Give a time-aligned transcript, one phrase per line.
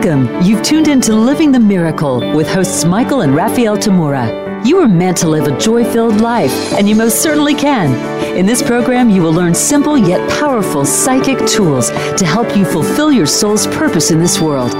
[0.00, 0.42] Welcome.
[0.44, 4.64] You've tuned into Living the Miracle with hosts Michael and Raphael Tamura.
[4.64, 7.92] You are meant to live a joy filled life, and you most certainly can.
[8.36, 13.10] In this program, you will learn simple yet powerful psychic tools to help you fulfill
[13.10, 14.72] your soul's purpose in this world.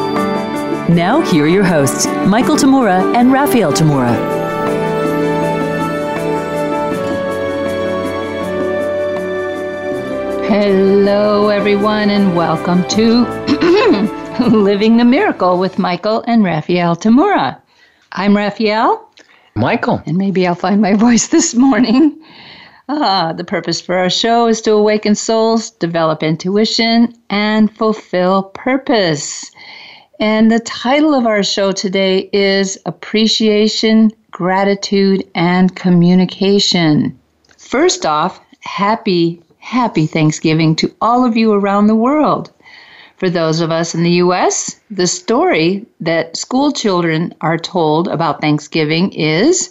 [0.88, 4.14] Now, here are your hosts, Michael Tamura and Raphael Tamura.
[10.46, 14.14] Hello, everyone, and welcome to
[14.46, 17.60] Living the Miracle with Michael and Raphael Tamura.
[18.12, 19.10] I'm Raphael.
[19.56, 20.00] Michael.
[20.06, 22.16] And maybe I'll find my voice this morning.
[22.88, 29.50] Ah, the purpose for our show is to awaken souls, develop intuition, and fulfill purpose.
[30.20, 37.18] And the title of our show today is Appreciation, Gratitude, and Communication.
[37.56, 42.52] First off, happy, happy Thanksgiving to all of you around the world.
[43.18, 48.40] For those of us in the U.S., the story that school children are told about
[48.40, 49.70] Thanksgiving is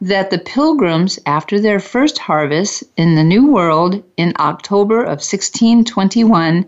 [0.00, 6.66] that the pilgrims, after their first harvest in the New World in October of 1621,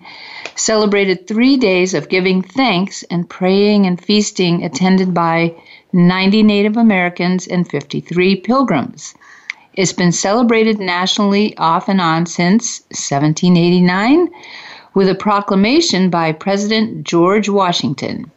[0.55, 5.53] celebrated three days of giving thanks and praying and feasting, attended by
[5.93, 9.17] 90 Native Americans and 53 pilgrims.
[9.75, 14.29] It's been celebrated nationally off and on since 1789
[14.95, 18.31] with a proclamation by President George Washington.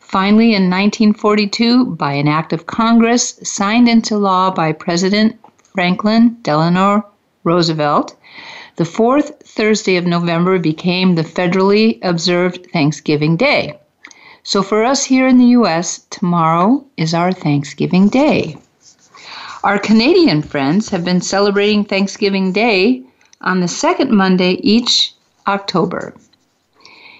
[0.00, 5.38] Finally, in 1942, by an act of Congress signed into law by President
[5.74, 7.04] Franklin Delano
[7.44, 8.16] Roosevelt,
[8.76, 13.78] the fourth Thursday of November became the federally observed Thanksgiving Day.
[14.44, 18.56] So for us here in the U.S., tomorrow is our Thanksgiving Day.
[19.62, 23.02] Our Canadian friends have been celebrating Thanksgiving Day
[23.42, 25.12] on the second Monday each
[25.48, 26.14] October.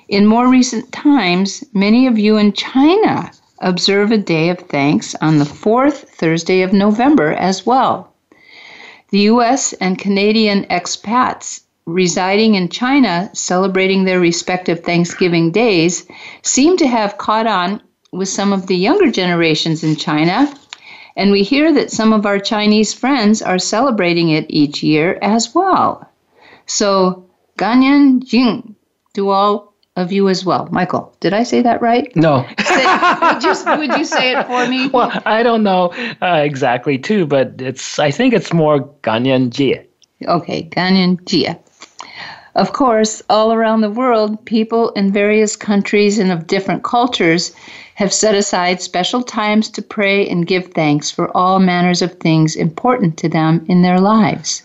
[0.08, 5.38] In more recent times, many of you in China observe a day of thanks on
[5.38, 8.12] the fourth Thursday of November as well.
[9.10, 9.72] The U.S.
[9.75, 16.06] and Canadian expats residing in China celebrating their respective Thanksgiving days
[16.42, 17.82] seem to have caught on
[18.12, 20.54] with some of the younger generations in China,
[21.16, 25.54] and we hear that some of our Chinese friends are celebrating it each year as
[25.54, 26.06] well.
[26.66, 27.28] So
[27.58, 28.76] Ganyan Jing
[29.14, 30.69] to all of you as well.
[30.70, 32.14] Michael, did I say that right?
[32.14, 32.46] No.
[32.46, 34.88] would, you, would you say it for me?
[34.92, 35.92] Well, I don't know
[36.22, 39.84] uh, exactly too, but it's I think it's more Ganyan Jie.
[40.26, 41.58] Okay, Ganyan Jie.
[42.54, 47.52] Of course, all around the world, people in various countries and of different cultures
[47.94, 52.56] have set aside special times to pray and give thanks for all manners of things
[52.56, 54.62] important to them in their lives.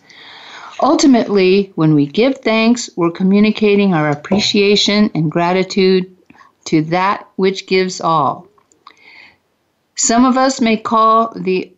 [0.84, 6.14] Ultimately, when we give thanks, we're communicating our appreciation and gratitude
[6.66, 8.50] to that which gives all.
[9.96, 11.72] Some of us may call the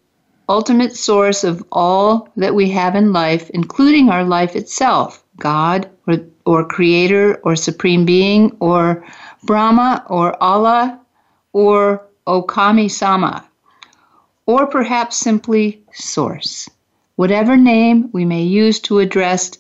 [0.49, 6.17] ultimate source of all that we have in life, including our life itself, God or,
[6.47, 9.05] or Creator or Supreme Being or
[9.43, 10.99] Brahma or Allah
[11.53, 13.47] or Okami Sama,
[14.47, 16.69] or perhaps simply Source
[17.15, 19.51] whatever name we may use to address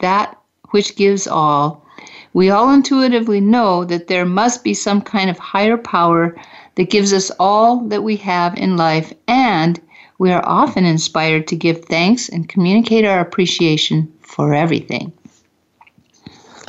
[0.00, 0.36] that
[0.70, 1.84] which gives all,
[2.32, 6.36] we all intuitively know that there must be some kind of higher power
[6.76, 9.80] that gives us all that we have in life, and
[10.18, 15.12] we are often inspired to give thanks and communicate our appreciation for everything.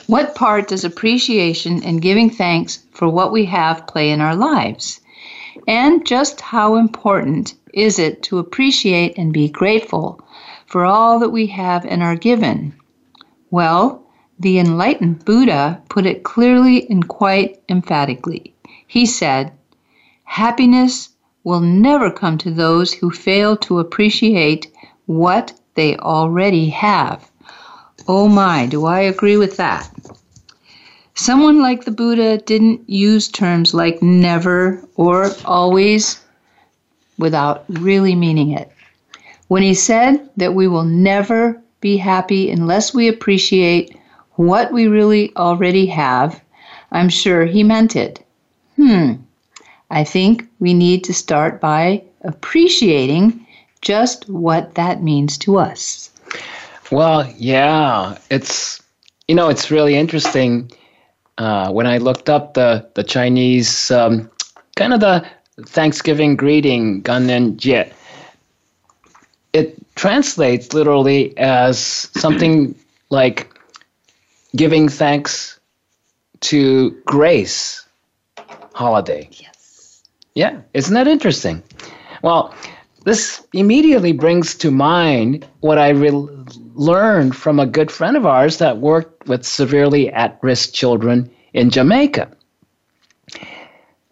[0.07, 4.99] What part does appreciation and giving thanks for what we have play in our lives?
[5.67, 10.19] And just how important is it to appreciate and be grateful
[10.65, 12.73] for all that we have and are given?
[13.49, 14.03] Well,
[14.39, 18.53] the enlightened Buddha put it clearly and quite emphatically.
[18.87, 19.51] He said,
[20.23, 21.09] Happiness
[21.43, 24.71] will never come to those who fail to appreciate
[25.05, 27.29] what they already have.
[28.07, 29.89] Oh my, do I agree with that?
[31.15, 36.21] Someone like the Buddha didn't use terms like never or always
[37.17, 38.71] without really meaning it.
[39.47, 43.97] When he said that we will never be happy unless we appreciate
[44.35, 46.41] what we really already have,
[46.91, 48.25] I'm sure he meant it.
[48.77, 49.13] Hmm,
[49.89, 53.45] I think we need to start by appreciating
[53.81, 56.09] just what that means to us.
[56.91, 58.81] Well, yeah, it's
[59.27, 60.71] you know it's really interesting.
[61.37, 64.29] Uh, when I looked up the the Chinese um,
[64.75, 65.25] kind of the
[65.65, 67.91] Thanksgiving greeting, Ganyan Jie,
[69.53, 72.75] it translates literally as something
[73.09, 73.51] like
[74.55, 75.59] giving thanks
[76.41, 77.85] to grace
[78.73, 79.29] holiday.
[79.31, 80.03] Yes.
[80.33, 81.61] Yeah, isn't that interesting?
[82.23, 82.53] Well,
[83.03, 86.27] this immediately brings to mind what I re-
[86.75, 91.69] learned from a good friend of ours that worked with severely at risk children in
[91.69, 92.29] Jamaica.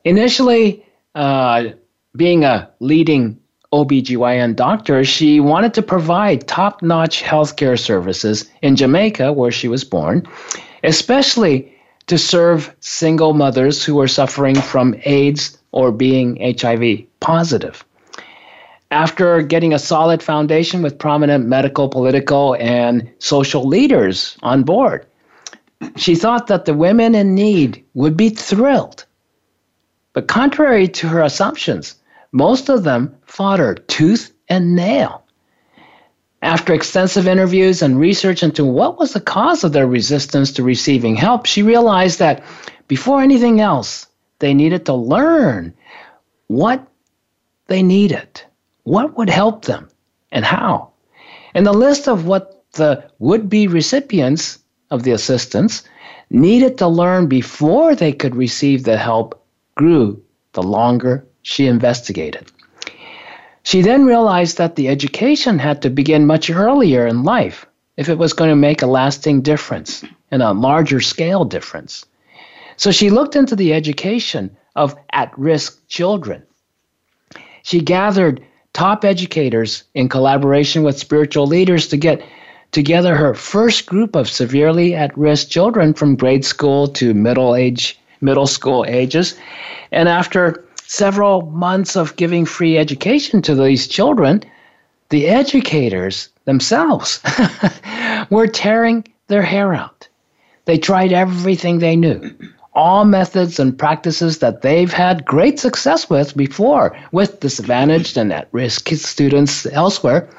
[0.04, 0.86] Initially,
[1.16, 1.66] uh,
[2.16, 3.40] being a leading
[3.72, 9.84] OBGYN doctor, she wanted to provide top notch healthcare services in Jamaica, where she was
[9.84, 10.28] born,
[10.84, 11.72] especially
[12.08, 17.86] to serve single mothers who were suffering from AIDS or being HIV positive.
[18.92, 25.06] After getting a solid foundation with prominent medical, political, and social leaders on board,
[25.96, 29.06] she thought that the women in need would be thrilled.
[30.14, 31.96] But contrary to her assumptions,
[32.32, 35.24] most of them fought her tooth and nail.
[36.42, 41.16] After extensive interviews and research into what was the cause of their resistance to receiving
[41.16, 42.44] help, she realized that
[42.88, 44.08] before anything else,
[44.40, 45.74] they needed to learn
[46.48, 46.88] what
[47.68, 48.42] they needed,
[48.84, 49.90] what would help them,
[50.32, 50.92] and how.
[51.54, 54.60] And the list of what the would be recipients
[54.92, 55.84] of the assistance
[56.30, 59.44] needed to learn before they could receive the help
[59.76, 60.22] grew
[60.54, 62.52] the longer she investigated.
[63.64, 67.66] She then realized that the education had to begin much earlier in life
[67.98, 72.06] if it was going to make a lasting difference and a larger scale difference.
[72.78, 76.44] So she looked into the education of at risk children.
[77.64, 82.22] She gathered top educators in collaboration with spiritual leaders to get
[82.72, 88.00] together her first group of severely at risk children from grade school to middle age
[88.22, 89.36] middle school ages
[89.92, 94.44] and after several months of giving free education to these children,
[95.10, 97.22] the educators themselves
[98.32, 100.08] were tearing their hair out.
[100.66, 102.36] They tried everything they knew,
[102.80, 108.48] all methods and practices that they've had great success with before with disadvantaged and at
[108.54, 110.30] risk students elsewhere.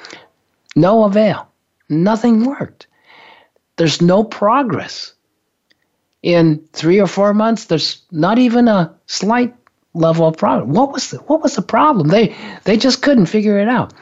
[0.75, 1.46] No avail.
[1.90, 2.87] Nothing worked.
[3.76, 5.12] There's no progress.
[6.22, 9.54] In three or four months, there's not even a slight
[9.92, 10.72] level of problem.
[10.72, 12.08] What was the, what was the problem?
[12.08, 12.34] They
[12.64, 13.92] they just couldn't figure it out.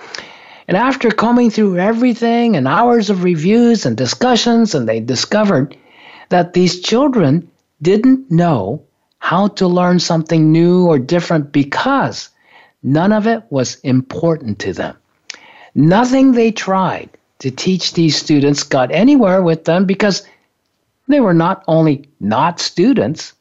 [0.69, 5.77] And after combing through everything and hours of reviews and discussions, and they discovered
[6.29, 7.49] that these children
[7.83, 8.83] didn't know
[9.19, 12.31] how to learn something new or different because
[12.83, 14.97] none of it was important to them.
[15.75, 17.11] Nothing they tried
[17.41, 20.27] to teach these students got anywhere with them because
[21.09, 23.33] they were not only not students,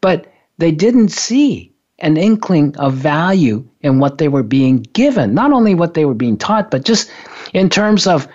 [0.00, 5.52] but they didn't see an inkling of value in what they were being given, not
[5.52, 7.10] only what they were being taught, but just
[7.52, 8.28] in terms of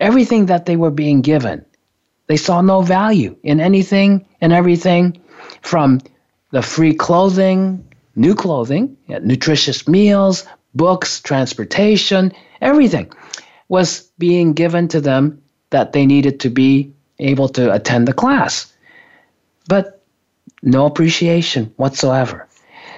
[0.00, 1.64] everything that they were being given.
[2.26, 5.20] They saw no value in anything and everything
[5.60, 6.00] from
[6.50, 7.84] the free clothing,
[8.16, 13.12] new clothing, nutritious meals, books, transportation, everything
[13.68, 18.72] was being given to them that they needed to be able to attend the class.
[19.68, 20.02] But
[20.62, 22.48] no appreciation whatsoever.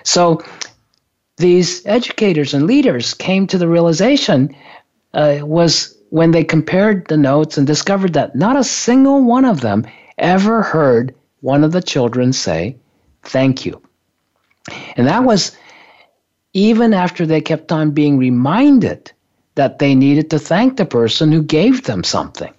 [0.02, 0.42] So
[1.36, 4.54] these educators and leaders came to the realization
[5.12, 9.60] uh, was when they compared the notes and discovered that not a single one of
[9.60, 9.86] them
[10.18, 12.76] ever heard one of the children say,
[13.22, 13.82] Thank you.
[14.96, 15.56] And that was
[16.52, 19.12] even after they kept on being reminded
[19.56, 22.52] that they needed to thank the person who gave them something.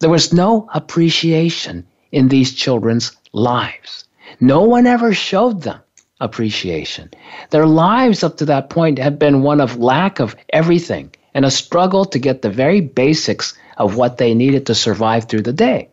[0.00, 4.04] There was no appreciation in these children's lives.
[4.40, 5.80] No one ever showed them
[6.20, 7.10] appreciation.
[7.50, 11.50] Their lives up to that point had been one of lack of everything and a
[11.50, 15.88] struggle to get the very basics of what they needed to survive through the day.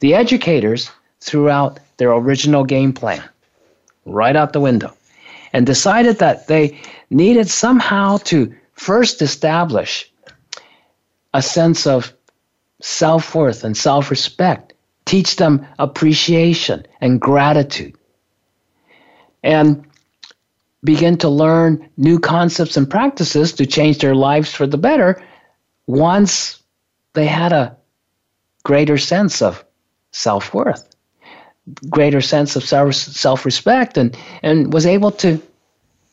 [0.00, 0.90] The educators
[1.20, 3.22] threw out their original game plan
[4.04, 4.94] right out the window
[5.52, 6.78] and decided that they
[7.10, 10.10] needed somehow to first establish
[11.32, 12.12] a sense of
[12.80, 14.74] self worth and self respect
[15.06, 17.96] teach them appreciation and gratitude,
[19.42, 19.86] and
[20.86, 25.22] begin to learn new concepts and practices to change their lives for the better
[25.86, 26.62] once
[27.12, 27.76] they had a
[28.64, 29.64] greater sense of
[30.12, 30.88] self worth,
[31.90, 35.42] greater sense of self respect, and, and was able to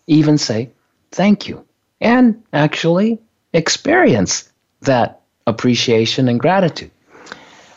[0.07, 0.69] even say
[1.11, 1.65] thank you
[2.01, 3.19] and actually
[3.53, 4.51] experience
[4.81, 6.91] that appreciation and gratitude.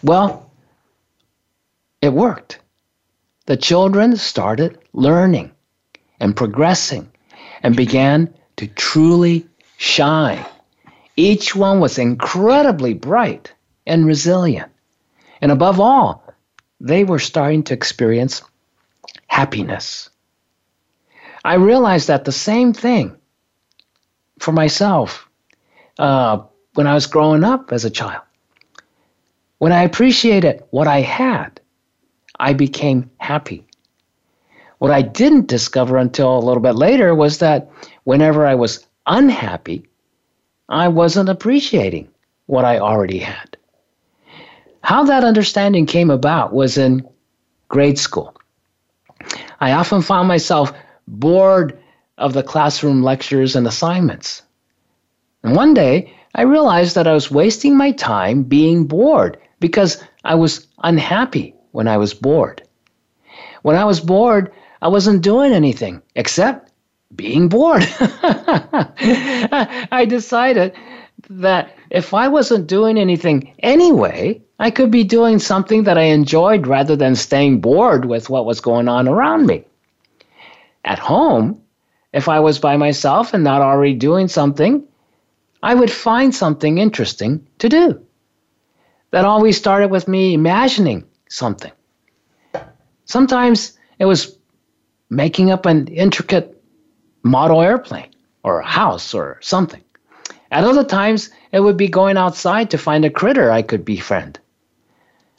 [0.02, 0.50] Well,
[2.02, 2.58] it worked.
[3.46, 5.52] The children started learning
[6.20, 7.10] and progressing
[7.62, 9.46] and began to truly
[9.76, 10.44] shine.
[11.16, 13.52] Each one was incredibly bright
[13.86, 14.70] and resilient.
[15.40, 16.22] And above all,
[16.80, 18.42] they were starting to experience
[19.26, 20.10] happiness.
[21.44, 23.16] I realized that the same thing
[24.38, 25.28] for myself
[25.98, 26.42] uh,
[26.74, 28.22] when I was growing up as a child.
[29.58, 31.60] When I appreciated what I had,
[32.38, 33.66] I became happy.
[34.78, 37.70] What I didn't discover until a little bit later was that
[38.04, 39.86] whenever I was unhappy,
[40.68, 42.08] I wasn't appreciating
[42.46, 43.56] what I already had.
[44.82, 47.08] How that understanding came about was in
[47.68, 48.36] grade school.
[49.60, 50.72] I often found myself
[51.08, 51.78] bored
[52.18, 54.42] of the classroom lectures and assignments.
[55.42, 60.34] And one day, I realized that I was wasting my time being bored because I
[60.34, 62.62] was unhappy when I was bored.
[63.62, 64.52] When I was bored,
[64.86, 66.70] I wasn't doing anything except
[67.16, 67.82] being bored.
[68.00, 70.76] I decided
[71.28, 76.68] that if I wasn't doing anything anyway, I could be doing something that I enjoyed
[76.68, 79.64] rather than staying bored with what was going on around me.
[80.84, 81.60] At home,
[82.12, 84.84] if I was by myself and not already doing something,
[85.64, 88.06] I would find something interesting to do.
[89.10, 91.72] That always started with me imagining something.
[93.04, 94.36] Sometimes it was
[95.10, 96.62] making up an intricate
[97.22, 98.10] model airplane
[98.42, 99.82] or a house or something.
[100.50, 104.38] At other times, it would be going outside to find a critter I could befriend.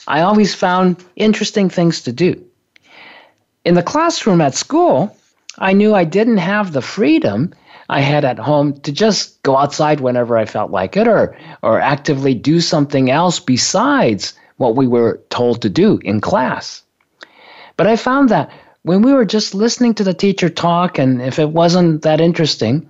[0.08, 2.44] I always found interesting things to do.
[3.66, 5.16] In the classroom at school,
[5.58, 7.54] I knew I didn't have the freedom
[7.90, 11.80] I had at home to just go outside whenever I felt like it or, or
[11.80, 16.84] actively do something else besides what we were told to do in class.
[17.78, 18.50] But I found that
[18.84, 22.88] when we were just listening to the teacher talk, and if it wasn't that interesting,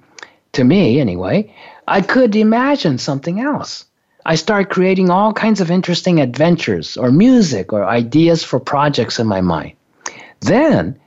[0.54, 1.54] to me anyway,
[1.88, 3.86] I could imagine something else.
[4.26, 9.28] I started creating all kinds of interesting adventures or music or ideas for projects in
[9.28, 9.74] my mind.
[10.42, 11.00] Then,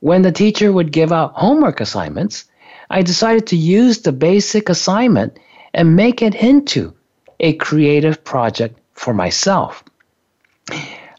[0.00, 2.44] when the teacher would give out homework assignments,
[2.90, 5.38] I decided to use the basic assignment
[5.74, 6.92] and make it into
[7.40, 9.84] a creative project for myself.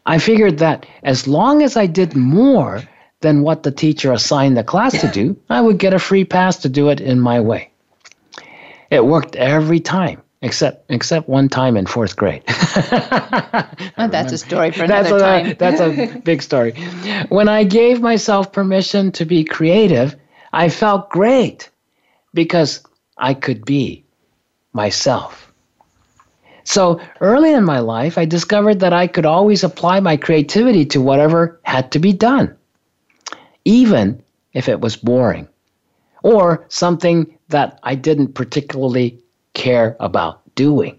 [0.04, 2.82] I figured that as long as I did more
[3.20, 6.58] than what the teacher assigned the class to do, I would get a free pass
[6.58, 7.70] to do it in my way.
[8.90, 12.42] It worked every time, except except one time in fourth grade.
[12.46, 15.56] that's a story for another that's a, time.
[15.58, 16.72] that's a big story.
[17.28, 20.16] When I gave myself permission to be creative,
[20.52, 21.70] I felt great
[22.32, 22.82] because
[23.16, 24.04] I could be
[24.72, 25.52] myself.
[26.64, 31.00] So early in my life, I discovered that I could always apply my creativity to
[31.00, 32.57] whatever had to be done,
[33.68, 34.22] even
[34.54, 35.46] if it was boring
[36.22, 39.22] or something that I didn't particularly
[39.52, 40.98] care about doing.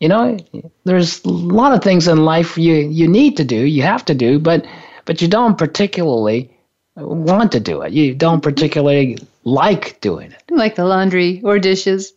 [0.00, 0.36] You know,
[0.84, 4.14] there's a lot of things in life you, you need to do, you have to
[4.14, 4.66] do, but
[5.06, 6.50] but you don't particularly
[6.96, 7.92] want to do it.
[7.92, 10.42] You don't particularly like doing it.
[10.50, 12.12] Like the laundry or dishes.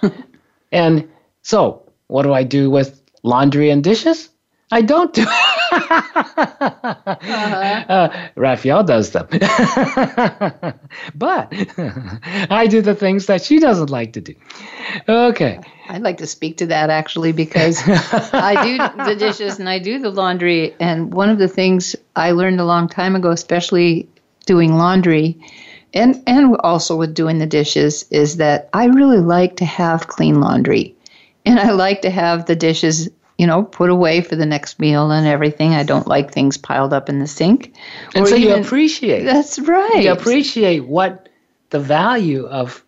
[0.72, 1.08] and
[1.42, 4.28] so, what do I do with laundry and dishes?
[4.74, 5.28] I don't do it
[7.04, 7.84] uh-huh.
[7.88, 9.28] uh, Raphael does them.
[11.14, 11.48] but
[12.50, 14.34] I do the things that she doesn't like to do.
[15.08, 15.60] Okay.
[15.88, 20.00] I'd like to speak to that actually because I do the dishes and I do
[20.00, 20.74] the laundry.
[20.80, 24.08] And one of the things I learned a long time ago, especially
[24.46, 25.38] doing laundry
[25.92, 30.40] and, and also with doing the dishes, is that I really like to have clean
[30.40, 30.96] laundry.
[31.46, 35.10] And I like to have the dishes you know, put away for the next meal
[35.10, 35.74] and everything.
[35.74, 37.74] I don't like things piled up in the sink.
[38.14, 39.24] And so even, you appreciate.
[39.24, 40.04] That's right.
[40.04, 41.28] You appreciate what
[41.70, 42.84] the value of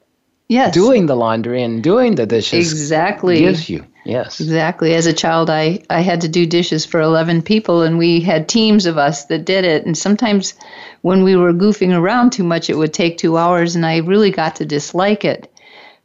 [0.49, 0.73] yes.
[0.73, 3.85] doing the laundry and doing the dishes exactly gives you.
[4.05, 4.41] Yes.
[4.41, 4.95] Exactly.
[4.95, 8.49] As a child, I, I had to do dishes for 11 people, and we had
[8.49, 9.85] teams of us that did it.
[9.85, 10.55] And sometimes
[11.03, 14.31] when we were goofing around too much, it would take two hours, and I really
[14.31, 15.53] got to dislike it.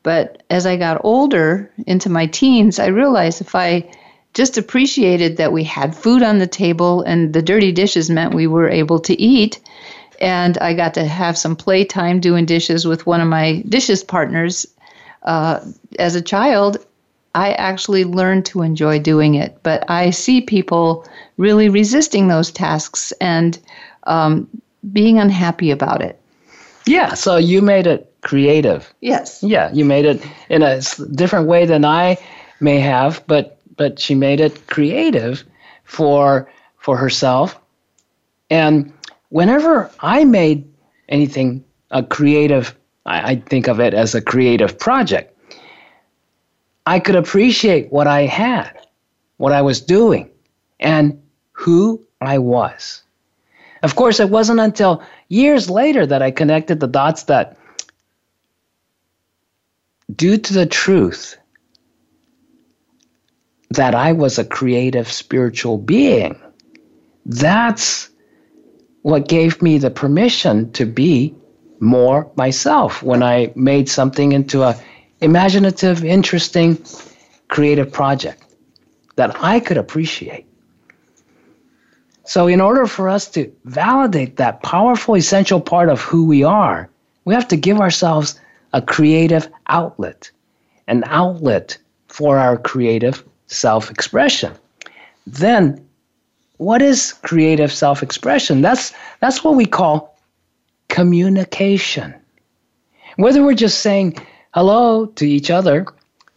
[0.01, 3.91] But as I got older into my teens, I realized if I
[4.33, 8.47] just appreciated that we had food on the table and the dirty dishes meant we
[8.47, 9.59] were able to eat.
[10.19, 14.65] And I got to have some playtime doing dishes with one of my dishes partners.
[15.23, 15.59] Uh,
[15.99, 16.85] as a child,
[17.33, 19.57] I actually learned to enjoy doing it.
[19.63, 21.07] But I see people
[21.37, 23.57] really resisting those tasks and
[24.03, 24.47] um,
[24.91, 26.19] being unhappy about it.
[26.85, 28.91] Yeah, so you made it creative.
[29.01, 29.43] Yes.
[29.43, 30.81] Yeah, you made it in a
[31.13, 32.17] different way than I
[32.59, 35.43] may have, but but she made it creative
[35.85, 36.47] for
[36.77, 37.59] for herself.
[38.51, 38.93] And
[39.29, 40.71] whenever I made
[41.09, 42.75] anything a creative,
[43.07, 45.35] I, I think of it as a creative project.
[46.85, 48.85] I could appreciate what I had,
[49.37, 50.29] what I was doing,
[50.79, 51.19] and
[51.51, 53.01] who I was.
[53.81, 57.57] Of course, it wasn't until years later that I connected the dots that
[60.15, 61.40] due to the truth
[63.71, 66.39] that I was a creative spiritual being,
[67.25, 68.09] that's
[69.01, 71.33] what gave me the permission to be
[71.79, 74.75] more myself when I made something into a
[75.21, 76.83] imaginative, interesting,
[77.47, 78.43] creative project
[79.15, 80.45] that I could appreciate.
[82.25, 86.89] So, in order for us to validate that powerful, essential part of who we are,
[87.23, 88.39] we have to give ourselves
[88.73, 90.31] a creative outlet,
[90.87, 94.53] an outlet for our creative self expression.
[95.27, 95.85] Then,
[96.57, 98.61] what is creative self expression?
[98.61, 100.17] That's, that's what we call
[100.87, 102.15] communication.
[103.17, 104.17] Whether we're just saying
[104.53, 105.85] hello to each other,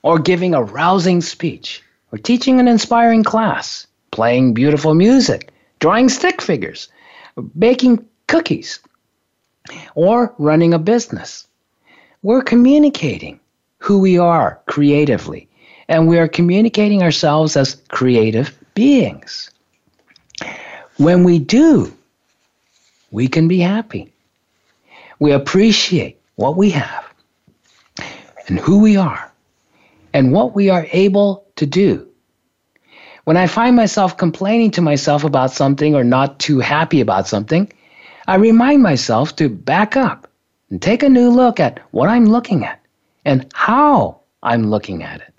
[0.03, 6.43] or giving a rousing speech, or teaching an inspiring class, playing beautiful music, drawing stick
[6.43, 6.89] figures,
[7.59, 8.81] baking cookies,
[9.95, 11.47] or running a business.
[12.23, 13.41] We're communicating
[13.79, 15.49] who we are creatively,
[15.89, 19.51] and we are communicating ourselves as creative beings.
[20.97, 21.93] When we do,
[23.11, 24.13] we can be happy.
[25.19, 27.05] We appreciate what we have
[28.49, 29.33] and who we are
[30.13, 32.09] and what we are able to do
[33.25, 37.73] when I find myself complaining to myself about something or not too happy about something,
[38.29, 40.31] I remind myself to back up
[40.71, 42.81] and take a new look at what I'm looking at
[43.25, 45.34] and how I'm looking at it.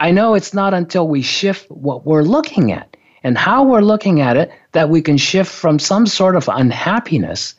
[0.00, 4.20] I know it's not until we shift what we're looking at and how we're looking
[4.20, 7.54] at it that we can shift from some sort of unhappiness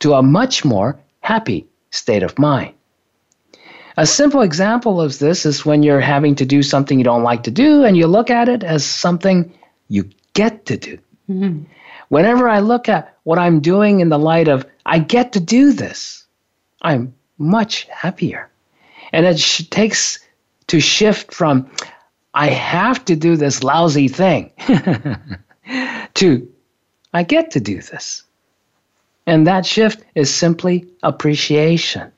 [0.00, 2.74] to a much more happy state of mind.
[3.96, 7.42] A simple example of this is when you're having to do something you don't like
[7.42, 9.52] to do and you look at it as something
[9.88, 10.98] you get to do.
[11.28, 11.64] Mm-hmm.
[12.08, 15.72] Whenever I look at what I'm doing in the light of, I get to do
[15.72, 16.24] this,
[16.82, 18.48] I'm much happier.
[19.12, 20.18] And it sh- takes
[20.70, 21.68] to shift from,
[22.32, 24.52] I have to do this lousy thing,
[26.14, 26.48] to,
[27.12, 28.22] I get to do this.
[29.26, 32.12] And that shift is simply appreciation.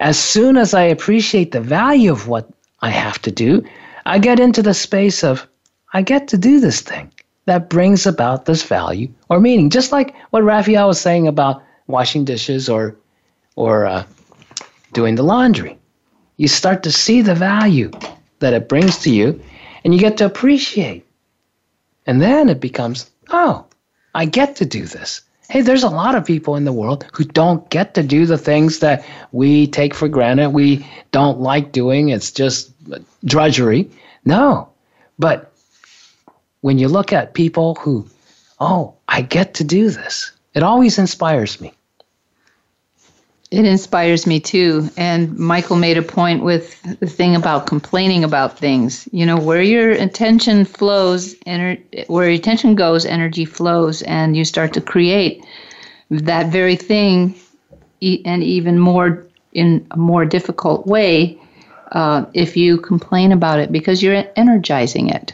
[0.00, 2.48] As soon as I appreciate the value of what
[2.80, 3.62] I have to do,
[4.06, 5.46] I get into the space of,
[5.92, 7.12] I get to do this thing
[7.44, 9.68] that brings about this value or meaning.
[9.68, 12.96] Just like what Raphael was saying about washing dishes or,
[13.56, 14.04] or uh,
[14.94, 15.79] doing the laundry.
[16.40, 17.90] You start to see the value
[18.38, 19.42] that it brings to you
[19.84, 21.06] and you get to appreciate.
[22.06, 23.66] And then it becomes, oh,
[24.14, 27.24] I get to do this hey, there's a lot of people in the world who
[27.24, 32.10] don't get to do the things that we take for granted, we don't like doing.
[32.10, 32.72] It's just
[33.24, 33.90] drudgery.
[34.24, 34.68] No.
[35.18, 35.52] But
[36.60, 38.08] when you look at people who,
[38.60, 41.72] oh, I get to do this, it always inspires me.
[43.50, 44.88] It inspires me too.
[44.96, 49.08] And Michael made a point with the thing about complaining about things.
[49.12, 54.44] You know, where your attention flows, ener- where your attention goes, energy flows, and you
[54.44, 55.44] start to create
[56.10, 57.34] that very thing,
[58.24, 61.36] and even more in a more difficult way
[61.92, 65.32] uh, if you complain about it because you're energizing it.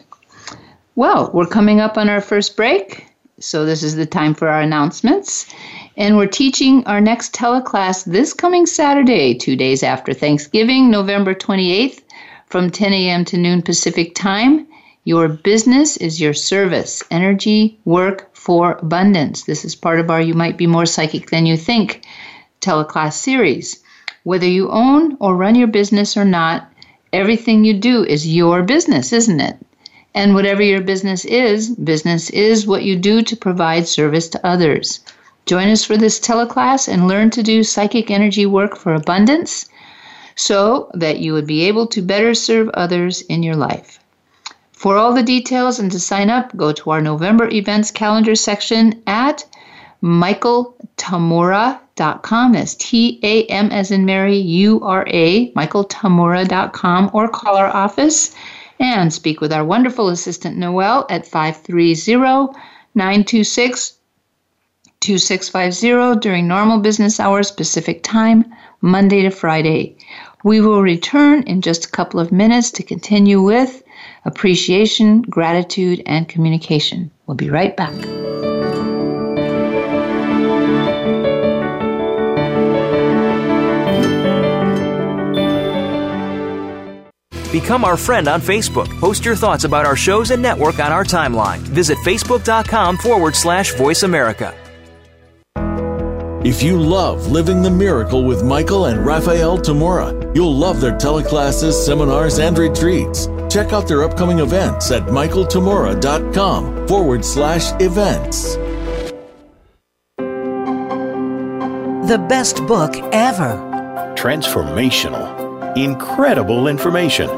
[0.94, 3.06] Well, we're coming up on our first break,
[3.38, 5.52] so this is the time for our announcements.
[5.98, 12.02] And we're teaching our next teleclass this coming Saturday, two days after Thanksgiving, November 28th,
[12.48, 13.24] from 10 a.m.
[13.24, 14.66] to noon Pacific time.
[15.04, 19.44] Your business is your service, energy, work for abundance.
[19.44, 22.02] This is part of our You Might Be More Psychic Than You Think
[22.60, 23.82] teleclass series.
[24.22, 26.70] Whether you own or run your business or not,
[27.10, 29.56] everything you do is your business, isn't it?
[30.14, 35.00] And whatever your business is, business is what you do to provide service to others.
[35.46, 39.68] Join us for this teleclass and learn to do psychic energy work for abundance
[40.34, 44.00] so that you would be able to better serve others in your life.
[44.72, 49.00] For all the details and to sign up, go to our November events calendar section
[49.06, 49.44] at
[50.02, 52.52] michaeltamura.com.
[52.52, 58.34] That's T A M as in Mary, U R A, michaeltamura.com, or call our office
[58.78, 62.52] and speak with our wonderful assistant Noel at 530
[62.94, 63.95] 926
[65.06, 68.44] 2650 during normal business hours Pacific Time,
[68.80, 69.96] Monday to Friday.
[70.42, 73.84] We will return in just a couple of minutes to continue with
[74.24, 77.12] appreciation, gratitude, and communication.
[77.26, 77.94] We'll be right back.
[87.52, 88.88] Become our friend on Facebook.
[88.98, 91.58] Post your thoughts about our shows and network on our timeline.
[91.58, 94.52] Visit facebook.com forward slash voice America.
[96.46, 101.72] If you love Living the Miracle with Michael and Raphael Tamura, you'll love their teleclasses,
[101.72, 103.26] seminars, and retreats.
[103.50, 108.54] Check out their upcoming events at michaeltamura.com forward slash events.
[112.08, 114.14] The best book ever.
[114.16, 115.76] Transformational.
[115.76, 117.28] Incredible information.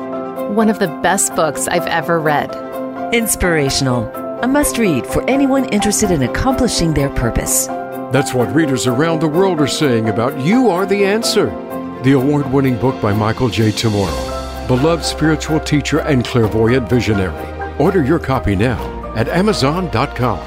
[0.55, 2.55] One of the best books I've ever read.
[3.15, 4.07] Inspirational.
[4.43, 7.71] A must read for anyone interested in accomplishing their purpose.
[8.11, 11.51] That's what readers around the world are saying about You Are the Answer,
[12.03, 13.71] the award winning book by Michael J.
[13.71, 17.77] Tamura, beloved spiritual teacher and clairvoyant visionary.
[17.79, 18.79] Order your copy now
[19.15, 20.41] at Amazon.com.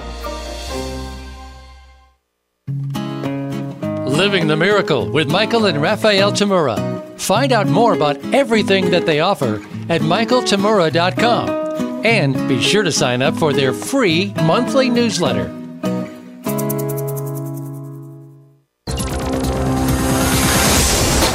[4.08, 7.20] Living the Miracle with Michael and Raphael Tamura.
[7.20, 11.62] Find out more about everything that they offer at michaeltamura.com
[12.04, 15.61] and be sure to sign up for their free monthly newsletter.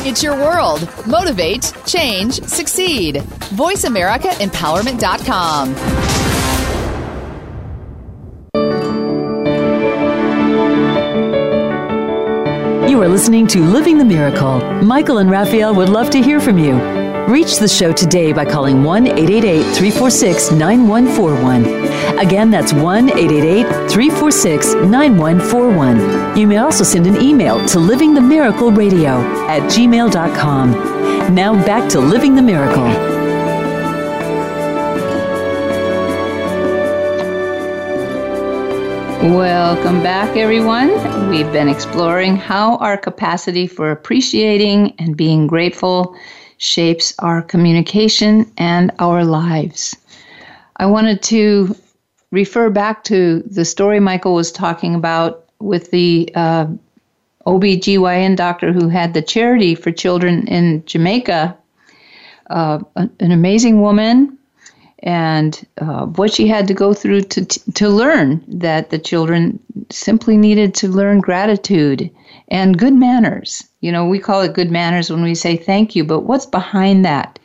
[0.09, 0.88] It's your world.
[1.05, 3.16] Motivate, change, succeed.
[3.57, 5.75] VoiceAmericaEmpowerment.com.
[12.88, 14.61] You are listening to Living the Miracle.
[14.81, 17.06] Michael and Raphael would love to hear from you.
[17.29, 22.19] Reach the show today by calling 1 888 346 9141.
[22.25, 26.39] Again, that's 1 888 346 9141.
[26.39, 30.71] You may also send an email to livingthemiracleradio at gmail.com.
[31.35, 32.85] Now back to Living the Miracle.
[39.35, 41.29] Welcome back, everyone.
[41.29, 46.17] We've been exploring how our capacity for appreciating and being grateful
[46.59, 49.97] shapes our communication and our lives.
[50.77, 51.77] I wanted to
[52.31, 56.66] refer back to the story Michael was talking about with the uh,
[57.47, 61.57] OBGYN doctor who had the charity for children in Jamaica.
[62.51, 64.38] Uh, an amazing woman
[65.01, 69.59] and uh, what she had to go through to, to learn that the children
[69.91, 72.11] simply needed to learn gratitude
[72.49, 73.65] and good manners.
[73.81, 77.05] You know, we call it good manners when we say thank you, but what's behind
[77.05, 77.39] that?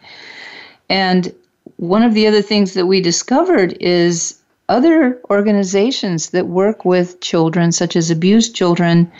[0.89, 1.33] And
[1.75, 7.71] one of the other things that we discovered is other organizations that work with children,
[7.71, 9.11] such as abused children,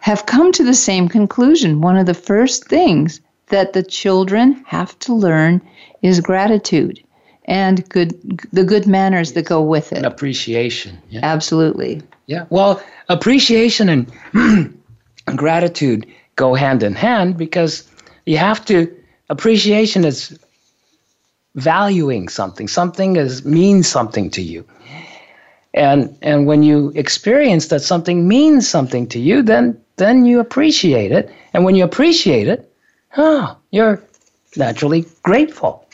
[0.00, 1.80] have come to the same conclusion.
[1.80, 5.60] One of the first things that the children have to learn
[6.02, 7.00] is gratitude
[7.48, 8.12] and good
[8.52, 9.96] the good manners that go with it.
[9.98, 10.98] And appreciation.
[11.08, 11.20] Yeah.
[11.24, 12.02] Absolutely.
[12.26, 12.44] Yeah.
[12.50, 14.78] Well, appreciation and
[15.36, 16.06] gratitude
[16.36, 17.88] go hand in hand because
[18.26, 18.94] you have to
[19.30, 20.38] appreciation is
[21.54, 22.68] valuing something.
[22.68, 24.64] Something is means something to you.
[25.72, 31.12] And and when you experience that something means something to you, then then you appreciate
[31.12, 31.32] it.
[31.54, 32.70] And when you appreciate it,
[33.16, 34.02] oh, you're
[34.54, 35.86] naturally grateful.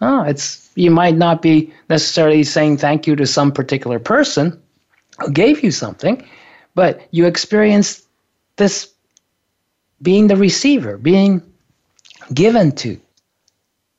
[0.00, 4.60] Oh, it's you might not be necessarily saying thank you to some particular person
[5.18, 6.26] who gave you something,
[6.74, 8.02] but you experience
[8.56, 8.92] this
[10.00, 11.42] being the receiver, being
[12.32, 12.98] given to.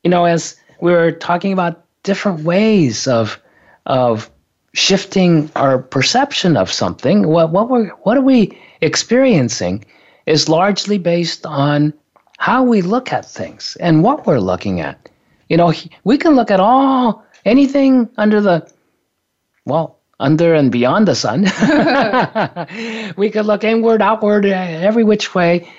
[0.04, 3.40] You know, as we were talking about different ways of
[3.86, 4.30] of
[4.74, 9.86] shifting our perception of something, what what we what are we experiencing
[10.26, 11.94] is largely based on
[12.38, 15.10] how we look at things and what we're looking at.
[15.50, 18.72] You know, we can look at all anything under the
[19.66, 21.42] well, under and beyond the sun.
[23.18, 25.70] we can look inward, outward, uh, every which way.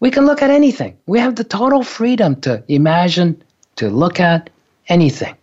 [0.00, 0.98] We can look at anything.
[1.06, 3.42] We have the total freedom to imagine,
[3.76, 4.50] to look at
[4.88, 5.36] anything.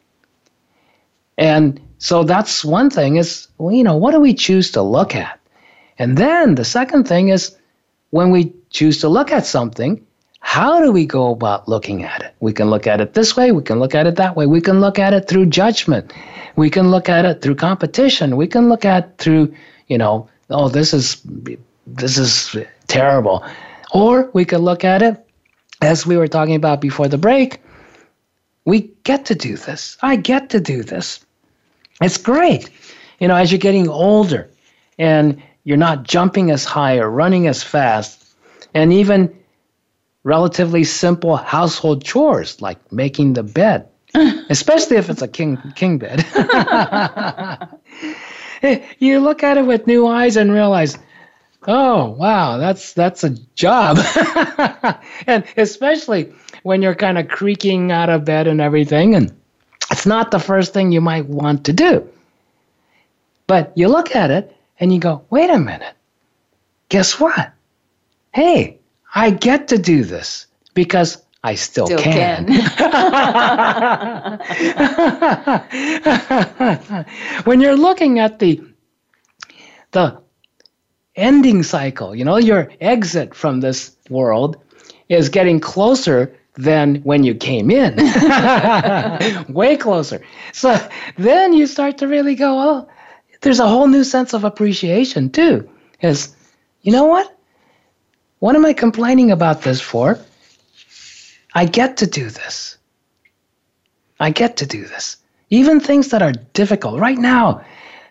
[1.38, 5.40] And so that's one thing is, you know, what do we choose to look at?
[5.98, 7.58] And then the second thing is
[8.10, 10.06] when we choose to look at something,
[10.42, 12.34] how do we go about looking at it?
[12.40, 14.62] We can look at it this way, we can look at it that way, we
[14.62, 16.14] can look at it through judgment,
[16.56, 19.54] we can look at it through competition, we can look at through,
[19.88, 21.22] you know, oh, this is
[21.88, 22.56] this is
[22.88, 23.44] terrible.
[23.94, 25.26] Or we can look at it
[25.82, 27.62] as we were talking about before the break.
[28.66, 29.98] We get to do this.
[30.02, 31.26] I get to do this.
[32.02, 32.70] It's great.
[33.20, 34.50] You know, as you're getting older
[34.98, 38.36] and you're not jumping as high or running as fast,
[38.74, 39.36] and even
[40.24, 43.88] relatively simple household chores like making the bed,
[44.50, 46.26] especially if it's a king king bed.
[49.00, 50.98] you look at it with new eyes and realize,
[51.68, 53.98] oh wow, that's that's a job,
[55.28, 59.34] and especially when you're kind of creaking out of bed and everything, and
[59.92, 62.08] it's not the first thing you might want to do.
[63.48, 65.96] But you look at it and you go, wait a minute,
[66.90, 67.52] guess what?
[68.32, 68.79] Hey,
[69.16, 72.48] I get to do this because I still, Still can.
[77.46, 78.62] when you're looking at the
[79.92, 80.22] the
[81.16, 84.58] ending cycle, you know, your exit from this world
[85.08, 87.96] is getting closer than when you came in.
[89.54, 90.22] Way closer.
[90.52, 90.78] So
[91.18, 92.90] then you start to really go, oh,
[93.42, 95.70] there's a whole new sense of appreciation too.
[96.02, 96.36] Is
[96.82, 97.39] you know what?
[98.40, 100.20] What am I complaining about this for?
[101.54, 102.78] I get to do this.
[104.20, 105.18] I get to do this.
[105.50, 107.00] Even things that are difficult.
[107.00, 107.64] Right now,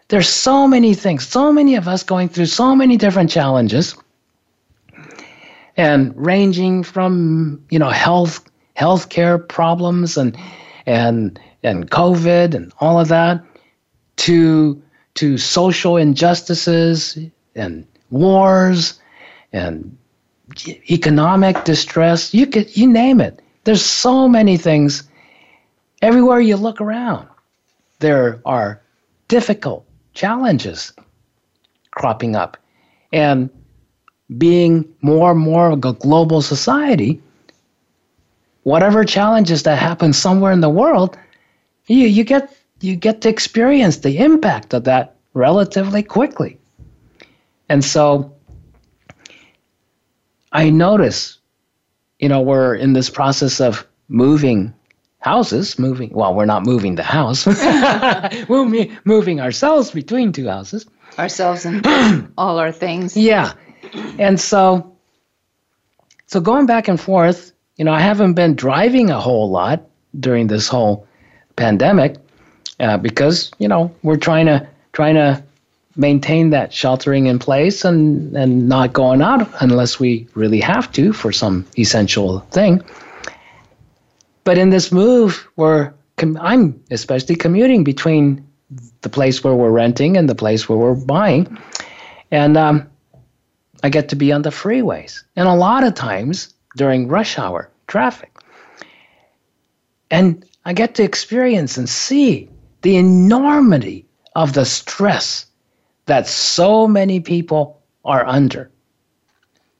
[0.08, 3.94] there's so many things, so many of us going through so many different challenges
[5.76, 8.44] and ranging from, you know, health
[8.76, 10.36] healthcare problems and
[10.86, 13.44] and and COVID and all of that
[14.16, 14.82] to
[15.14, 17.18] to social injustices
[17.54, 19.00] and wars
[19.52, 19.97] and
[20.90, 23.40] economic distress you could you name it.
[23.64, 25.04] There's so many things.
[26.02, 27.28] Everywhere you look around
[28.00, 28.80] there are
[29.28, 30.92] difficult challenges
[31.90, 32.56] cropping up.
[33.12, 33.50] And
[34.36, 37.22] being more and more of a global society
[38.64, 41.16] whatever challenges that happen somewhere in the world
[41.86, 46.58] you, you get you get to experience the impact of that relatively quickly.
[47.68, 48.32] And so
[50.52, 51.38] I notice,
[52.18, 54.74] you know, we're in this process of moving
[55.20, 57.46] houses, moving, well, we're not moving the house,
[58.48, 60.86] we're moving ourselves between two houses.
[61.18, 63.16] Ourselves and all our things.
[63.16, 63.52] Yeah.
[64.18, 64.96] And so,
[66.26, 70.46] so going back and forth, you know, I haven't been driving a whole lot during
[70.46, 71.06] this whole
[71.56, 72.16] pandemic
[72.80, 75.42] uh, because, you know, we're trying to, trying to
[75.98, 81.12] maintain that sheltering in place and, and not going out unless we really have to
[81.12, 82.80] for some essential thing.
[84.44, 88.46] But in this move, where com- I'm especially commuting between
[89.00, 91.58] the place where we're renting and the place where we're buying,
[92.30, 92.88] and um,
[93.82, 97.70] I get to be on the freeways, and a lot of times during rush hour
[97.88, 98.32] traffic,
[100.10, 102.48] and I get to experience and see
[102.82, 104.06] the enormity
[104.36, 105.47] of the stress
[106.08, 108.70] that so many people are under.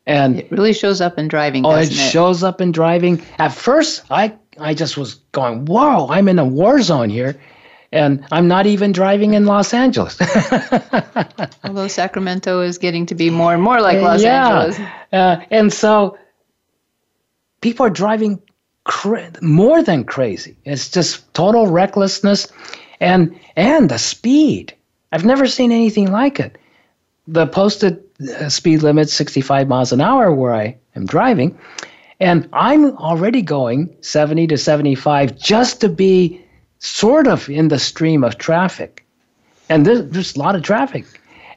[0.06, 1.66] And it really shows up in driving.
[1.66, 3.22] Oh, it, it, shows up in driving.
[3.38, 7.38] At first, I I just was going, "Whoa, I'm in a war zone here."
[7.90, 10.18] And I'm not even driving in Los Angeles.
[11.64, 14.46] Although Sacramento is getting to be more and more like Los yeah.
[14.46, 14.78] Angeles.
[15.10, 16.18] Uh, and so
[17.62, 18.42] people are driving
[18.84, 20.56] cra- more than crazy.
[20.64, 22.48] It's just total recklessness
[23.00, 24.74] and and the speed.
[25.12, 26.58] I've never seen anything like it.
[27.26, 28.02] The posted
[28.40, 31.58] uh, speed limit 65 miles an hour where I am driving,
[32.20, 36.44] and I'm already going 70 to 75 just to be
[36.78, 39.04] sort of in the stream of traffic.
[39.68, 41.04] And there's, there's a lot of traffic.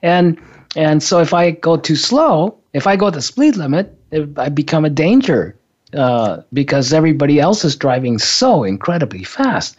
[0.01, 0.39] And
[0.75, 4.49] and so if I go too slow, if I go the speed limit, it, I
[4.49, 5.57] become a danger
[5.93, 9.75] uh, because everybody else is driving so incredibly fast.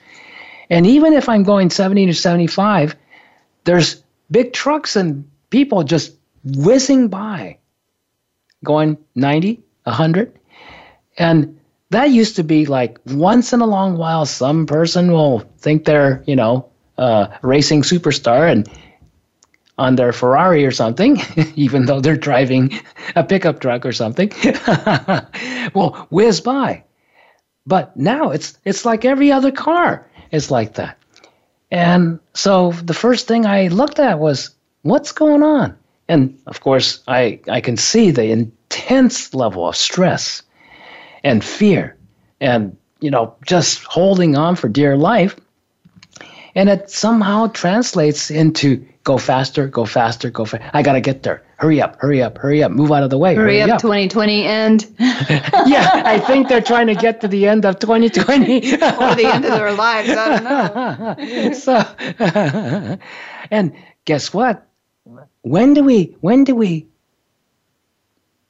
[0.68, 2.94] And even if I'm going 70 to 75,
[3.64, 7.58] there's big trucks and people just whizzing by,
[8.64, 10.38] going 90, 100.
[11.18, 11.58] And
[11.90, 16.24] that used to be like once in a long while, some person will think they're,
[16.26, 18.68] you know, uh, racing superstar and
[19.78, 21.18] on their Ferrari or something,
[21.56, 22.80] even though they're driving
[23.16, 24.32] a pickup truck or something,
[25.74, 26.84] will whiz by.
[27.66, 30.98] But now it's it's like every other car is like that.
[31.72, 35.74] And so the first thing I looked at was what's going on?
[36.06, 40.42] And of course, I, I can see the intense level of stress
[41.24, 41.96] and fear
[42.42, 45.34] and, you know, just holding on for dear life.
[46.54, 50.70] And it somehow translates into go faster, go faster, go faster.
[50.74, 51.42] I got to get there.
[51.62, 53.36] Hurry up, hurry up, hurry up, move out of the way.
[53.36, 54.92] Hurry, hurry up, up, 2020 end.
[54.98, 58.56] yeah, I think they're trying to get to the end of 2020.
[58.72, 58.78] or
[59.14, 60.10] the end of their lives.
[60.10, 61.52] I don't know.
[61.52, 62.98] so,
[63.52, 63.72] and
[64.04, 64.66] guess what?
[65.42, 66.88] When do we, when do we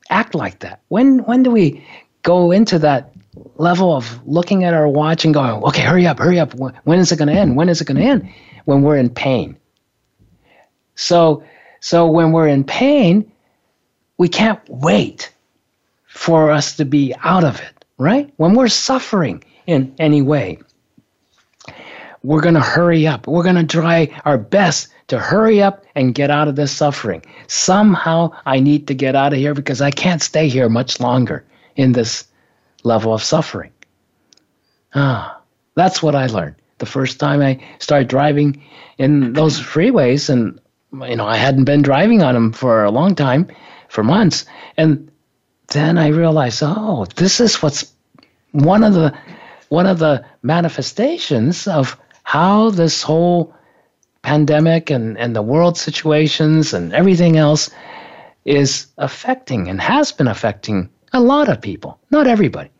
[0.08, 0.80] act like that?
[0.88, 1.86] When, when do we
[2.22, 3.12] go into that
[3.56, 6.54] level of looking at our watch and going, okay, hurry up, hurry up.
[6.54, 7.56] When is it going to end?
[7.56, 8.32] When is it going to end?
[8.64, 9.58] When we're in pain.
[10.94, 11.44] So,
[11.82, 13.30] so when we're in pain,
[14.16, 15.32] we can't wait
[16.06, 18.32] for us to be out of it, right?
[18.36, 20.60] When we're suffering in any way,
[22.22, 23.26] we're going to hurry up.
[23.26, 27.24] We're going to try our best to hurry up and get out of this suffering.
[27.48, 31.44] Somehow I need to get out of here because I can't stay here much longer
[31.74, 32.28] in this
[32.84, 33.72] level of suffering.
[34.94, 35.40] Ah,
[35.74, 38.60] that's what I learned the first time I started driving
[38.98, 40.58] in those freeways, and
[40.92, 43.48] you know I hadn't been driving on them for a long time,
[43.88, 44.44] for months,
[44.76, 45.10] and
[45.68, 47.92] then I realized, oh, this is what's
[48.52, 49.16] one of the
[49.68, 53.54] one of the manifestations of how this whole
[54.20, 57.70] pandemic and, and the world situations and everything else
[58.44, 62.70] is affecting and has been affecting a lot of people, not everybody.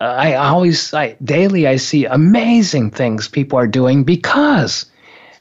[0.00, 4.86] Uh, I always, I, daily, I see amazing things people are doing because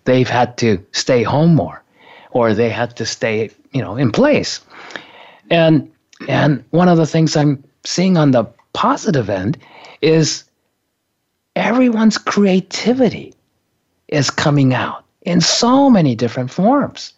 [0.05, 1.84] they've had to stay home more
[2.35, 4.59] or they had to stay, you know, in place.
[5.49, 5.89] And,
[6.27, 8.43] and one of the things I'm seeing on the
[8.73, 9.57] positive end
[10.01, 10.43] is
[11.55, 13.33] everyone's creativity
[14.09, 17.13] is coming out in so many different forms.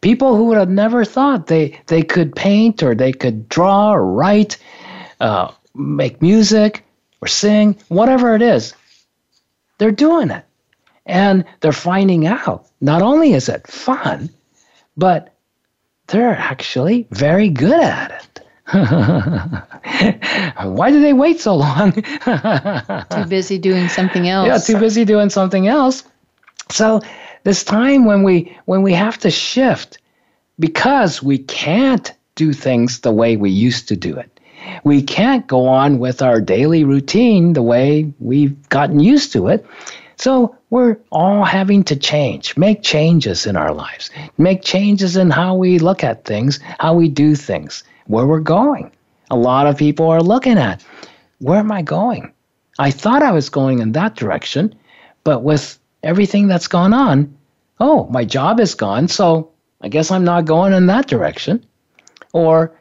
[0.00, 4.06] People who would have never thought they, they could paint or they could draw or
[4.06, 4.56] write,
[5.20, 6.82] uh, make music
[7.20, 8.72] or sing, whatever it is,
[9.76, 10.46] they're doing it.
[11.04, 14.30] And they're finding out not only is it fun,
[14.96, 15.34] but
[16.08, 18.22] they're actually very good at it.
[20.66, 21.92] Why do they wait so long?
[23.10, 24.48] too busy doing something else.
[24.48, 26.02] Yeah, too busy doing something else.
[26.70, 27.00] So
[27.44, 29.98] this time when we when we have to shift
[30.58, 34.40] because we can't do things the way we used to do it.
[34.82, 39.64] We can't go on with our daily routine the way we've gotten used to it.
[40.16, 45.54] So we're all having to change, make changes in our lives, make changes in how
[45.54, 48.90] we look at things, how we do things, where we're going.
[49.30, 50.84] A lot of people are looking at
[51.38, 52.32] where am I going?
[52.78, 54.74] I thought I was going in that direction,
[55.24, 57.36] but with everything that's gone on,
[57.80, 59.50] oh, my job is gone, so
[59.82, 61.64] I guess I'm not going in that direction.
[62.32, 62.78] Or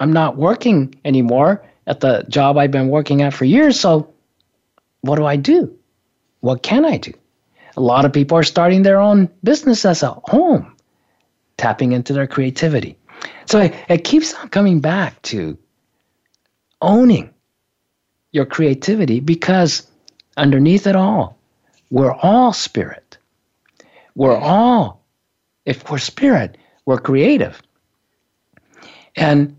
[0.00, 4.12] I'm not working anymore at the job I've been working at for years, so
[5.00, 5.77] what do I do?
[6.40, 7.12] What can I do?
[7.76, 10.76] A lot of people are starting their own business as a home,
[11.56, 12.96] tapping into their creativity.
[13.46, 15.58] So it, it keeps on coming back to
[16.80, 17.30] owning
[18.32, 19.86] your creativity because
[20.36, 21.38] underneath it all,
[21.90, 23.18] we're all spirit.
[24.14, 25.04] We're all,
[25.64, 27.62] if we're spirit, we're creative.
[29.16, 29.56] And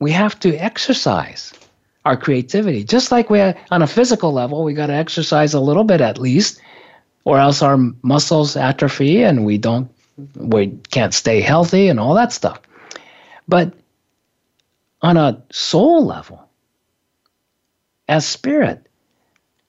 [0.00, 1.52] we have to exercise
[2.08, 2.84] our creativity.
[2.84, 6.18] Just like we're on a physical level, we got to exercise a little bit at
[6.18, 6.58] least,
[7.24, 9.90] or else our muscles atrophy and we don't
[10.34, 12.62] we can't stay healthy and all that stuff.
[13.46, 13.74] But
[15.02, 16.48] on a soul level,
[18.08, 18.88] as spirit,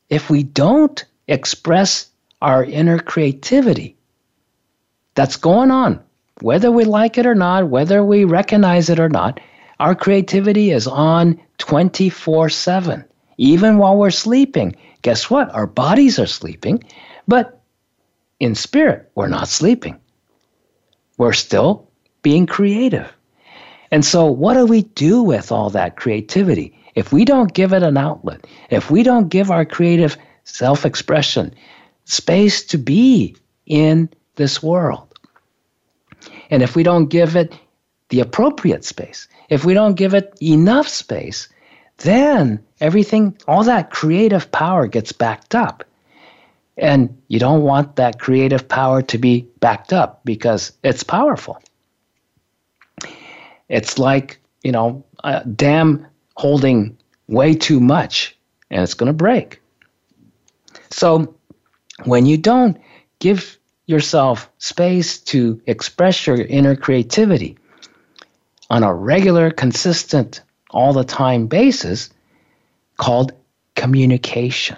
[0.09, 2.09] if we don't express
[2.41, 3.97] our inner creativity
[5.13, 6.01] that's going on,
[6.39, 9.41] whether we like it or not, whether we recognize it or not,
[9.79, 13.05] our creativity is on 24 7.
[13.37, 15.49] Even while we're sleeping, guess what?
[15.53, 16.83] Our bodies are sleeping,
[17.27, 17.61] but
[18.39, 19.99] in spirit, we're not sleeping.
[21.17, 21.89] We're still
[22.21, 23.11] being creative.
[23.91, 26.77] And so, what do we do with all that creativity?
[26.95, 31.53] If we don't give it an outlet, if we don't give our creative self expression,
[32.05, 35.13] space to be in this world.
[36.49, 37.53] And if we don't give it
[38.09, 41.47] the appropriate space, if we don't give it enough space,
[41.97, 45.83] then everything, all that creative power gets backed up.
[46.77, 51.61] And you don't want that creative power to be backed up because it's powerful.
[53.67, 58.35] It's like, you know, a dam holding way too much
[58.71, 59.61] and it's going to break.
[60.89, 61.35] So
[62.05, 62.77] when you don't
[63.19, 67.57] give yourself space to express your inner creativity
[68.69, 72.09] on a regular, consistent, all the time basis,
[72.97, 73.31] called
[73.75, 74.77] communication.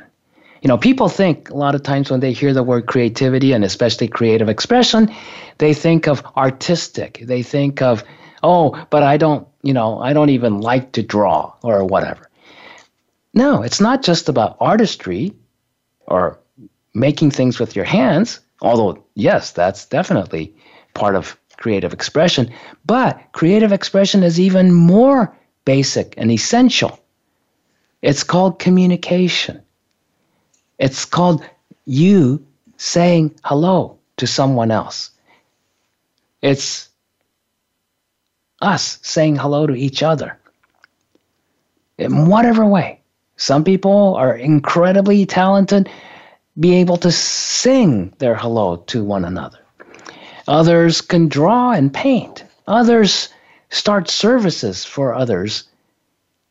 [0.61, 3.65] You know, people think a lot of times when they hear the word creativity and
[3.65, 5.13] especially creative expression,
[5.57, 7.19] they think of artistic.
[7.23, 8.03] They think of,
[8.43, 12.29] oh, but I don't, you know, I don't even like to draw or whatever.
[13.33, 15.33] No, it's not just about artistry
[16.05, 16.39] or
[16.93, 20.53] making things with your hands, although, yes, that's definitely
[20.93, 22.51] part of creative expression.
[22.85, 26.99] But creative expression is even more basic and essential.
[28.01, 29.61] It's called communication.
[30.79, 31.45] It's called
[31.85, 32.43] you
[32.77, 35.11] saying hello to someone else.
[36.41, 36.89] It's
[38.59, 40.39] us saying hello to each other
[41.99, 43.01] in whatever way.
[43.37, 45.89] Some people are incredibly talented,
[46.59, 49.60] be able to sing their hello to one another.
[50.47, 52.43] Others can draw and paint.
[52.67, 53.29] Others
[53.69, 55.63] start services for others,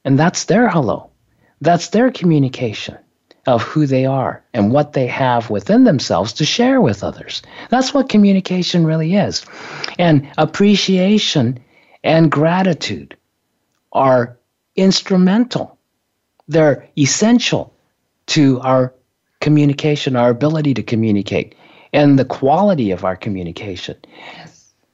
[0.05, 1.11] and that's their hello.
[1.61, 2.97] That's their communication
[3.47, 7.43] of who they are and what they have within themselves to share with others.
[7.69, 9.45] That's what communication really is.
[9.99, 11.59] And appreciation
[12.05, 13.17] and gratitude
[13.93, 14.39] are
[14.77, 15.79] instrumental,
[16.49, 17.75] they're essential
[18.27, 18.95] to our
[19.41, 21.55] communication, our ability to communicate,
[21.93, 23.97] and the quality of our communication.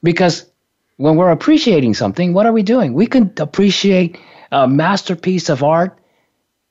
[0.03, 0.45] Because
[0.97, 2.93] when we're appreciating something, what are we doing?
[2.93, 4.19] We can appreciate
[4.51, 5.97] a masterpiece of art,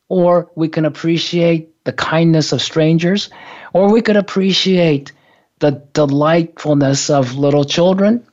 [0.08, 3.30] or we can appreciate the kindness of strangers,
[3.72, 5.12] or we could appreciate
[5.58, 8.26] the delightfulness of little children.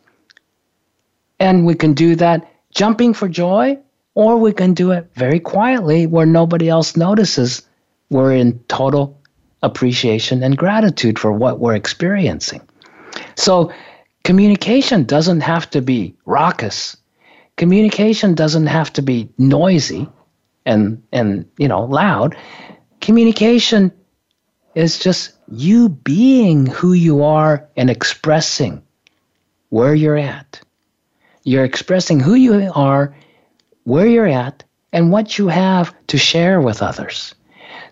[1.39, 3.77] And we can do that jumping for joy,
[4.15, 7.63] or we can do it very quietly where nobody else notices.
[8.09, 9.19] We're in total
[9.63, 12.61] appreciation and gratitude for what we're experiencing.
[13.35, 13.71] So,
[14.23, 16.95] communication doesn't have to be raucous.
[17.57, 20.07] Communication doesn't have to be noisy
[20.65, 22.35] and and you know loud.
[23.01, 23.91] Communication
[24.75, 28.81] is just you being who you are and expressing
[29.69, 30.59] where you're at.
[31.43, 33.15] You're expressing who you are,
[33.83, 37.35] where you're at, and what you have to share with others.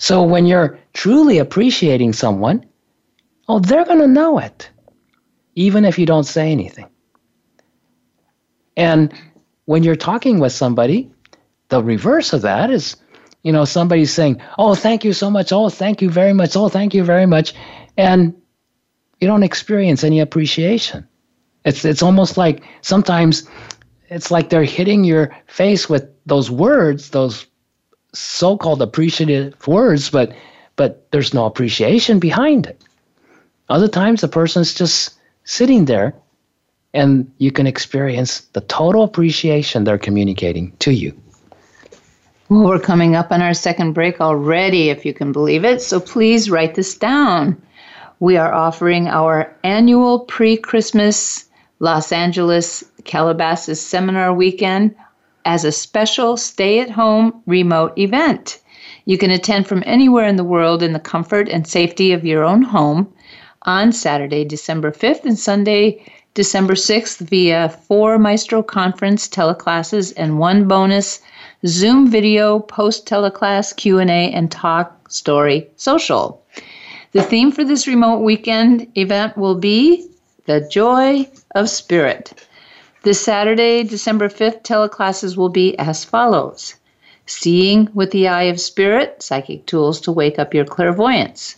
[0.01, 2.65] So when you're truly appreciating someone,
[3.47, 4.67] oh, they're going to know it,
[5.53, 6.89] even if you don't say anything.
[8.75, 9.13] And
[9.65, 11.11] when you're talking with somebody,
[11.69, 12.95] the reverse of that is,
[13.43, 15.51] you know, somebody's saying, oh, thank you so much.
[15.51, 16.55] Oh, thank you very much.
[16.55, 17.53] Oh, thank you very much.
[17.95, 18.33] And
[19.19, 21.07] you don't experience any appreciation.
[21.63, 23.47] It's, it's almost like sometimes
[24.09, 27.45] it's like they're hitting your face with those words, those
[28.13, 30.33] so-called appreciative words, but
[30.75, 32.81] but there's no appreciation behind it.
[33.69, 36.13] Other times the person's just sitting there
[36.93, 41.15] and you can experience the total appreciation they're communicating to you.
[42.49, 45.81] Well, we're coming up on our second break already, if you can believe it.
[45.81, 47.61] So please write this down.
[48.19, 51.45] We are offering our annual pre Christmas
[51.79, 54.95] Los Angeles Calabasas Seminar Weekend
[55.45, 58.59] as a special stay at home remote event.
[59.05, 62.43] You can attend from anywhere in the world in the comfort and safety of your
[62.43, 63.11] own home
[63.63, 70.67] on Saturday, December 5th and Sunday, December 6th via four Maestro Conference teleclasses and one
[70.67, 71.19] bonus
[71.65, 76.41] Zoom video post teleclass Q&A and talk story social.
[77.11, 80.07] The theme for this remote weekend event will be
[80.45, 82.33] the joy of spirit.
[83.03, 86.75] This Saturday, December 5th, teleclasses will be as follows
[87.25, 91.55] Seeing with the Eye of Spirit, Psychic Tools to Wake Up Your Clairvoyance.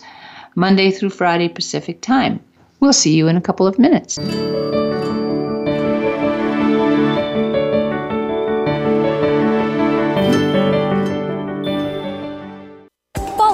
[0.53, 2.39] Monday through Friday Pacific Time.
[2.81, 4.19] We'll see you in a couple of minutes.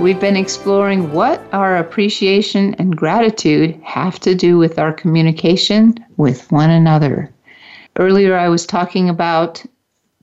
[0.00, 6.50] We've been exploring what our appreciation and gratitude have to do with our communication with
[6.52, 7.32] one another.
[7.96, 9.64] Earlier, I was talking about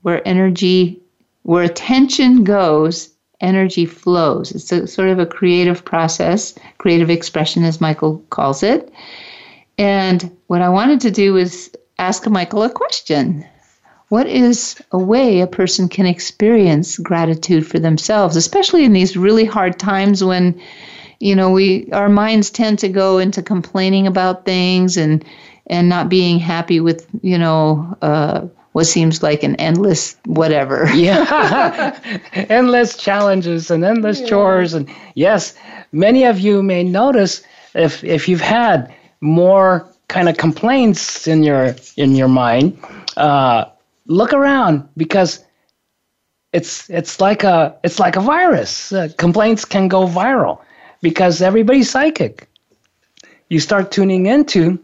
[0.02, 1.00] where energy,
[1.42, 4.52] where attention goes, energy flows.
[4.52, 8.92] It's a sort of a creative process, creative expression, as Michael calls it.
[9.78, 13.44] And what I wanted to do was ask Michael a question.
[14.12, 19.46] What is a way a person can experience gratitude for themselves, especially in these really
[19.46, 20.60] hard times when,
[21.18, 25.24] you know, we our minds tend to go into complaining about things and
[25.68, 28.42] and not being happy with, you know, uh,
[28.72, 30.90] what seems like an endless whatever.
[30.94, 31.98] yeah,
[32.34, 34.26] endless challenges and endless yeah.
[34.26, 35.54] chores, and yes,
[35.92, 37.42] many of you may notice
[37.74, 42.76] if if you've had more kind of complaints in your in your mind.
[43.16, 43.64] Uh,
[44.06, 45.44] look around because
[46.52, 48.92] it's it's like a it's like a virus.
[48.92, 50.60] Uh, complaints can go viral
[51.00, 52.48] because everybody's psychic.
[53.48, 54.78] You start tuning into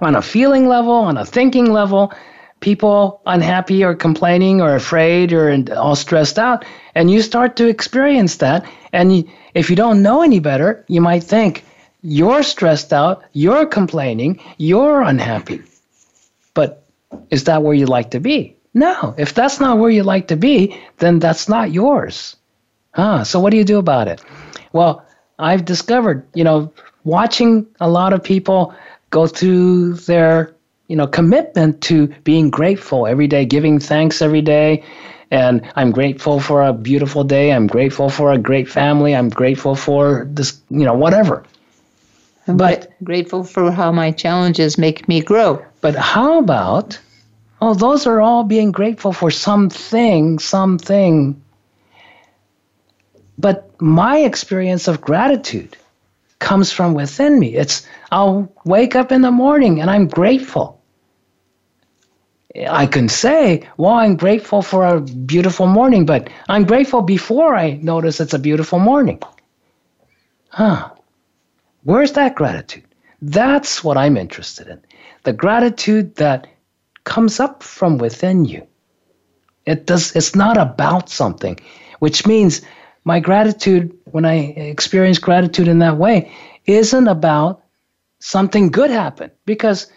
[0.00, 2.12] on a feeling level, on a thinking level,
[2.60, 6.64] people unhappy or complaining or afraid or all stressed out,
[6.94, 8.64] and you start to experience that.
[8.92, 9.24] And
[9.54, 11.64] if you don't know any better, you might think
[12.02, 15.62] you're stressed out, you're complaining, you're unhappy.
[17.30, 18.56] Is that where you like to be?
[18.74, 19.14] No.
[19.18, 22.36] If that's not where you like to be, then that's not yours.
[22.92, 23.24] Huh.
[23.24, 24.22] So what do you do about it?
[24.72, 25.04] Well,
[25.38, 26.72] I've discovered, you know,
[27.04, 28.74] watching a lot of people
[29.10, 30.54] go through their,
[30.88, 34.84] you know, commitment to being grateful every day, giving thanks every day.
[35.30, 37.52] And I'm grateful for a beautiful day.
[37.52, 39.16] I'm grateful for a great family.
[39.16, 41.44] I'm grateful for this, you know, whatever.
[42.46, 45.64] But grateful for how my challenges make me grow.
[45.80, 46.98] But how about,
[47.60, 51.40] oh, those are all being grateful for something, something.
[53.38, 55.76] But my experience of gratitude
[56.40, 57.54] comes from within me.
[57.54, 60.82] It's, I'll wake up in the morning and I'm grateful.
[62.68, 67.78] I can say, well, I'm grateful for a beautiful morning, but I'm grateful before I
[67.82, 69.22] notice it's a beautiful morning.
[70.48, 70.90] Huh.
[71.84, 72.84] Where's that gratitude?
[73.20, 74.80] That's what I'm interested in.
[75.24, 76.46] The gratitude that
[77.04, 78.66] comes up from within you.
[79.66, 81.58] It does it's not about something,
[82.00, 82.62] which means
[83.04, 86.32] my gratitude when I experience gratitude in that way
[86.66, 87.62] isn't about
[88.18, 89.90] something good happened because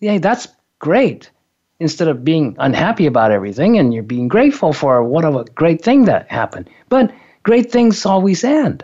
[0.00, 1.30] yeah, that's great.
[1.78, 6.06] Instead of being unhappy about everything and you're being grateful for what a great thing
[6.06, 6.70] that happened.
[6.88, 7.12] But
[7.42, 8.82] great things always end.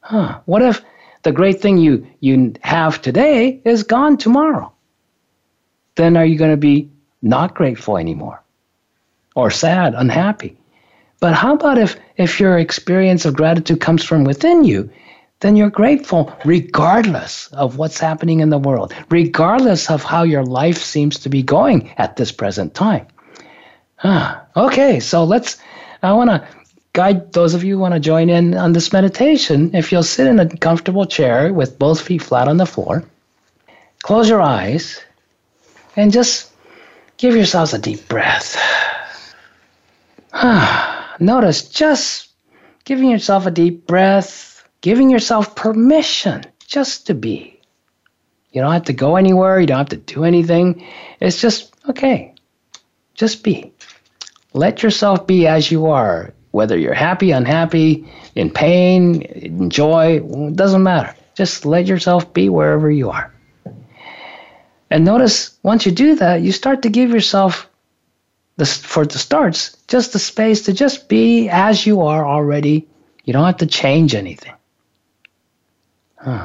[0.00, 0.40] Huh.
[0.46, 0.82] What if
[1.24, 4.72] the great thing you, you have today is gone tomorrow.
[5.96, 6.90] Then are you going to be
[7.22, 8.42] not grateful anymore
[9.34, 10.56] or sad, unhappy?
[11.20, 14.90] But how about if, if your experience of gratitude comes from within you,
[15.40, 20.78] then you're grateful regardless of what's happening in the world, regardless of how your life
[20.78, 23.06] seems to be going at this present time.
[24.02, 25.56] Ah, okay, so let's,
[26.02, 26.46] I want to
[26.94, 30.28] guide those of you who want to join in on this meditation, if you'll sit
[30.28, 33.04] in a comfortable chair with both feet flat on the floor,
[34.02, 35.02] close your eyes,
[35.96, 36.50] and just
[37.18, 38.56] give yourselves a deep breath.
[41.20, 42.28] Notice just
[42.84, 47.60] giving yourself a deep breath, giving yourself permission just to be.
[48.52, 50.86] You don't have to go anywhere, you don't have to do anything.
[51.18, 52.34] It's just, okay,
[53.14, 53.72] Just be.
[54.52, 60.54] Let yourself be as you are, whether you're happy, unhappy, in pain, in joy, it
[60.54, 61.12] doesn't matter.
[61.34, 63.34] Just let yourself be wherever you are.
[64.88, 67.68] And notice once you do that, you start to give yourself
[68.56, 72.86] the, for the starts just the space to just be as you are already.
[73.24, 74.52] You don't have to change anything.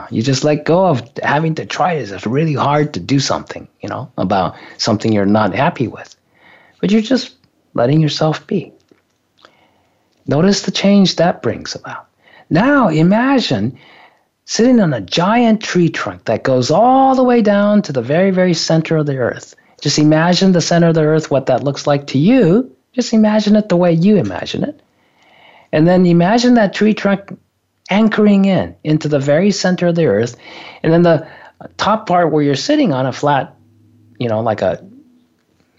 [0.09, 2.09] You just let go of having to try it.
[2.09, 6.15] It's really hard to do something, you know, about something you're not happy with.
[6.81, 7.35] But you're just
[7.75, 8.73] letting yourself be.
[10.29, 12.07] Notice the change that brings about.
[12.51, 13.75] Now imagine
[14.45, 18.29] sitting on a giant tree trunk that goes all the way down to the very,
[18.29, 19.55] very center of the earth.
[19.81, 22.71] Just imagine the center of the earth, what that looks like to you.
[22.93, 24.79] Just imagine it the way you imagine it.
[25.71, 27.35] And then imagine that tree trunk
[27.89, 30.35] anchoring in into the very center of the earth.
[30.83, 31.27] And then the
[31.77, 33.55] top part where you're sitting on a flat,
[34.19, 34.87] you know, like a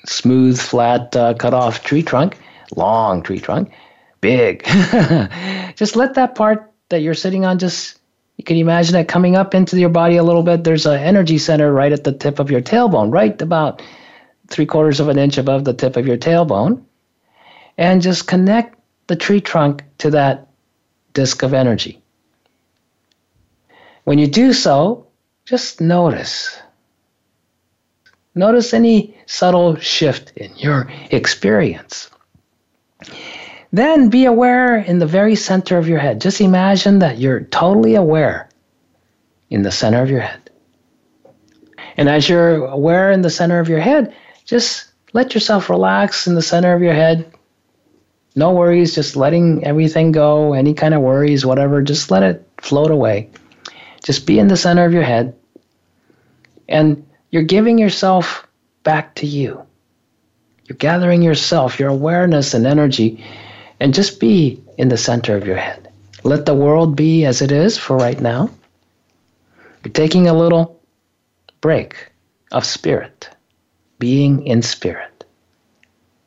[0.07, 2.37] smooth, flat, uh, cut off tree trunk,
[2.75, 3.71] long tree trunk,
[4.21, 4.65] big.
[5.77, 8.01] just let that part that you're sitting on just
[8.41, 10.65] you can imagine it coming up into your body a little bit.
[10.65, 13.83] There's an energy center right at the tip of your tailbone, right about
[14.49, 16.83] three quarters of an inch above the tip of your tailbone.
[17.77, 20.49] And just connect the tree trunk to that
[21.13, 22.01] disk of energy.
[24.05, 25.07] When you do so,
[25.45, 26.59] just notice.
[28.35, 32.11] Notice any subtle shift in your experience.
[33.73, 36.21] Then be aware in the very center of your head.
[36.21, 38.49] Just imagine that you're totally aware
[39.49, 40.51] in the center of your head.
[41.97, 44.15] And as you're aware in the center of your head,
[44.45, 47.33] just let yourself relax in the center of your head.
[48.35, 52.91] No worries, just letting everything go, any kind of worries, whatever, just let it float
[52.91, 53.31] away.
[54.03, 55.37] Just be in the center of your head.
[56.69, 58.47] And you're giving yourself
[58.83, 59.65] back to you.
[60.65, 63.25] You're gathering yourself, your awareness and energy
[63.81, 65.91] and just be in the center of your head.
[66.23, 68.51] Let the world be as it is for right now.
[69.85, 70.81] You're taking a little
[71.61, 72.13] break
[72.53, 73.29] of spirit,
[73.99, 75.25] being in spirit.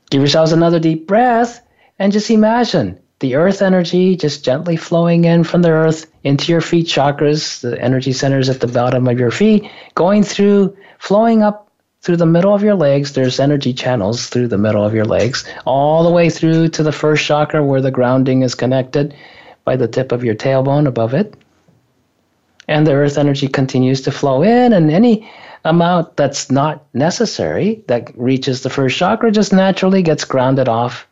[0.09, 1.61] Give yourselves another deep breath
[1.99, 6.61] and just imagine the earth energy just gently flowing in from the earth into your
[6.61, 11.71] feet chakras, the energy centers at the bottom of your feet, going through, flowing up
[12.03, 13.13] through the middle of your legs.
[13.13, 16.91] There's energy channels through the middle of your legs, all the way through to the
[16.91, 19.15] first chakra where the grounding is connected
[19.63, 21.33] by the tip of your tailbone above it.
[22.67, 25.29] And the earth energy continues to flow in, and any
[25.65, 31.07] amount that's not necessary that reaches the first chakra just naturally gets grounded off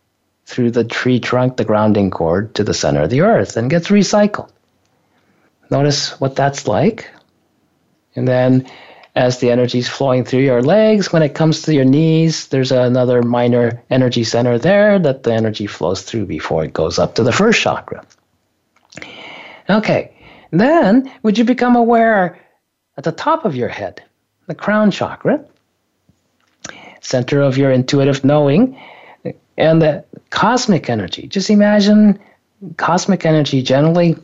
[0.46, 3.88] through the tree trunk, the grounding cord, to the center of the earth and gets
[3.88, 4.50] recycled.
[5.70, 7.10] Notice what that's like.
[8.14, 8.70] And then
[9.16, 11.12] as the energy is flowing through your legs.
[11.12, 15.68] When it comes to your knees, there's another minor energy center there that the energy
[15.68, 18.06] flows through before it goes up to the first chakra.
[19.70, 20.14] Okay,
[20.52, 22.40] then would you become aware
[22.98, 24.02] at the top of your head,
[24.48, 25.44] the crown chakra,
[27.02, 28.80] center of your intuitive knowing,
[29.58, 31.28] and the cosmic energy?
[31.28, 32.20] Just imagine
[32.78, 34.16] cosmic energy generally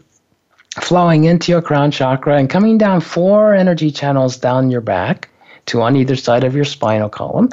[0.81, 5.29] flowing into your crown chakra and coming down four energy channels down your back,
[5.65, 7.49] two on either side of your spinal column.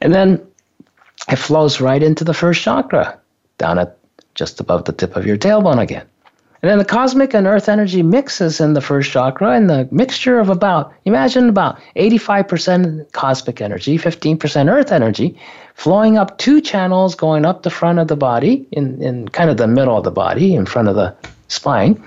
[0.00, 0.44] And then
[1.28, 3.18] it flows right into the first chakra,
[3.58, 3.98] down at
[4.34, 6.06] just above the tip of your tailbone again.
[6.62, 10.38] And then the cosmic and earth energy mixes in the first chakra, and the mixture
[10.38, 15.38] of about, imagine about 85% cosmic energy, 15% earth energy,
[15.74, 19.58] flowing up two channels going up the front of the body, in, in kind of
[19.58, 21.14] the middle of the body, in front of the
[21.48, 22.02] spine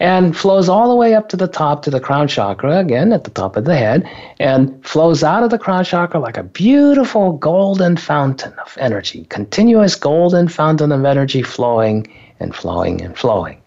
[0.00, 3.24] and flows all the way up to the top to the crown chakra, again at
[3.24, 4.08] the top of the head,
[4.40, 9.94] and flows out of the crown chakra like a beautiful golden fountain of energy, continuous
[9.94, 12.06] golden fountain of energy flowing
[12.40, 13.60] and flowing and flowing.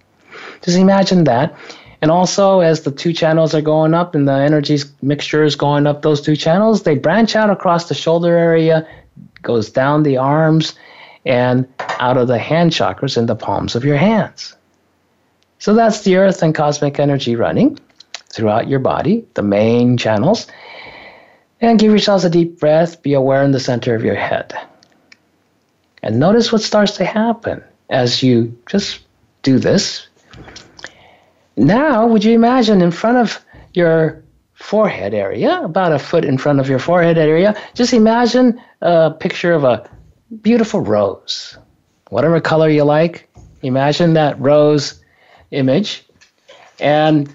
[0.63, 1.55] Just imagine that.
[2.01, 5.87] And also, as the two channels are going up and the energy mixture is going
[5.87, 8.85] up those two channels, they branch out across the shoulder area,
[9.41, 10.73] goes down the arms,
[11.25, 11.65] and
[11.99, 14.55] out of the hand chakras in the palms of your hands.
[15.63, 17.79] So that's the earth and cosmic energy running
[18.27, 20.45] throughout your body, the main channels.
[21.61, 23.01] And give yourselves a deep breath.
[23.01, 24.53] Be aware in the center of your head.
[26.01, 29.03] And notice what starts to happen as you just
[29.41, 30.05] do this.
[31.55, 33.39] Now, would you imagine in front of
[33.73, 34.21] your
[34.55, 39.53] forehead area, about a foot in front of your forehead area, just imagine a picture
[39.53, 39.89] of a
[40.41, 41.57] beautiful rose.
[42.09, 43.29] Whatever color you like,
[43.61, 44.99] imagine that rose
[45.53, 46.05] image
[46.79, 47.31] and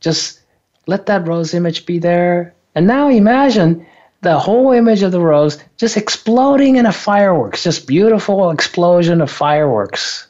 [0.00, 0.40] just
[0.86, 2.54] let that rose image be there.
[2.74, 3.86] And now imagine
[4.22, 9.30] the whole image of the rose just exploding in a fireworks, just beautiful explosion of
[9.30, 10.26] fireworks.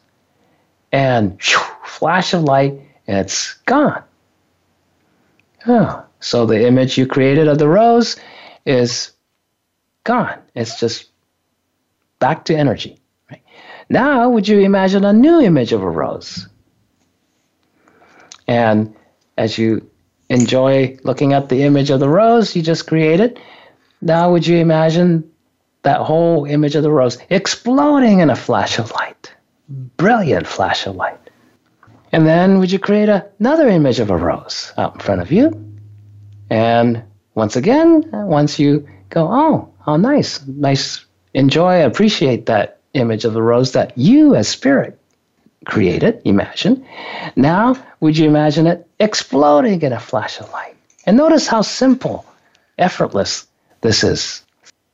[0.93, 2.75] And whew, flash of light,
[3.07, 4.03] and it's gone.
[5.67, 8.17] Oh, so the image you created of the rose
[8.67, 9.13] is
[10.05, 10.39] gone.
[10.55, 11.07] It's just
[12.19, 12.99] back to energy.
[13.31, 13.43] Right?
[13.89, 16.47] Now, would you imagine a new image of a rose?
[18.47, 18.95] And
[19.37, 19.91] as you
[20.29, 23.41] enjoy looking at the image of the rose you just created,
[24.01, 25.31] now would you imagine
[25.83, 29.33] that whole image of the rose exploding in a flash of light?
[29.69, 31.19] Brilliant flash of light.
[32.13, 35.33] And then would you create a, another image of a rose out in front of
[35.33, 35.75] you?
[36.51, 37.03] And
[37.35, 43.43] once again, once you go, oh, how nice, nice, enjoy, appreciate that image of the
[43.43, 44.99] rose that you as spirit
[45.65, 46.87] created, imagine.
[47.37, 50.77] Now, would you imagine it exploding in a flash of light?
[51.07, 52.25] And notice how simple,
[52.79, 53.47] effortless
[53.81, 54.43] this is.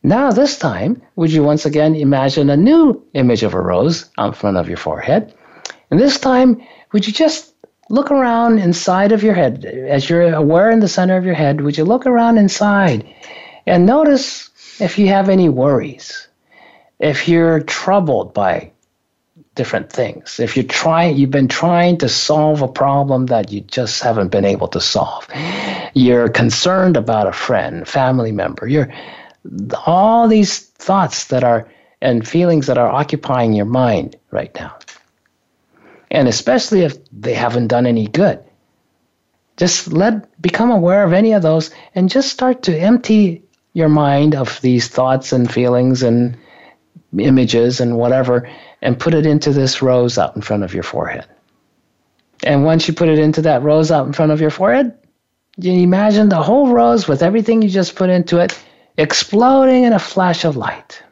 [0.02, 4.32] Now, this time, would you once again imagine a new image of a rose on
[4.32, 5.34] front of your forehead?
[5.90, 6.62] And this time,
[6.92, 7.52] would you just
[7.90, 9.64] look around inside of your head?
[9.64, 13.06] As you're aware in the center of your head, would you look around inside
[13.66, 14.48] and notice
[14.80, 16.28] if you have any worries?
[16.98, 18.72] If you're troubled by
[19.54, 20.40] different things.
[20.40, 24.44] If you try, you've been trying to solve a problem that you just haven't been
[24.44, 25.26] able to solve.
[25.94, 28.66] You're concerned about a friend, family member.
[28.66, 28.92] You're
[29.86, 31.68] all these thoughts that are
[32.02, 34.76] and feelings that are occupying your mind right now.
[36.10, 38.42] And especially if they haven't done any good.
[39.56, 43.42] Just let become aware of any of those and just start to empty
[43.74, 46.36] your mind of these thoughts and feelings and
[47.18, 48.48] images and whatever
[48.82, 51.26] and put it into this rose out in front of your forehead.
[52.44, 54.96] And once you put it into that rose out in front of your forehead,
[55.56, 58.58] you imagine the whole rose with everything you just put into it
[58.96, 61.02] exploding in a flash of light.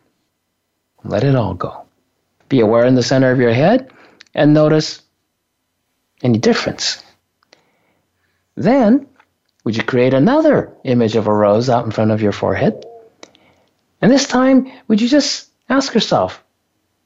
[1.04, 1.84] Let it all go.
[2.48, 3.90] Be aware in the center of your head
[4.34, 5.02] and notice
[6.22, 7.02] any difference.
[8.56, 9.06] Then,
[9.64, 12.84] would you create another image of a rose out in front of your forehead?
[14.00, 16.42] And this time, would you just ask yourself,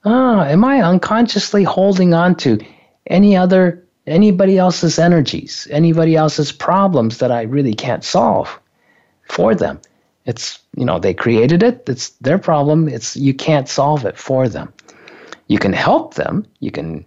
[0.04, 2.58] ah, am I unconsciously holding on to
[3.06, 8.58] any other, anybody else's energies, anybody else's problems that I really can't solve
[9.28, 9.80] for them?
[10.24, 14.48] It's, you know, they created it, it's their problem, it's, you can't solve it for
[14.48, 14.72] them.
[15.48, 17.04] You can help them, you can,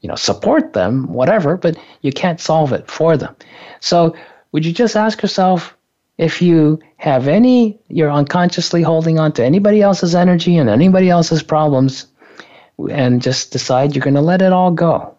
[0.00, 3.34] you know, support them, whatever, but you can't solve it for them.
[3.80, 4.14] So,
[4.52, 5.76] would you just ask yourself,
[6.18, 11.42] if you have any, you're unconsciously holding on to anybody else's energy and anybody else's
[11.42, 12.07] problems,
[12.90, 15.14] and just decide you're going to let it all go.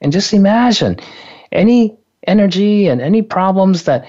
[0.00, 0.98] And just imagine
[1.52, 1.96] any
[2.26, 4.06] energy and any problems that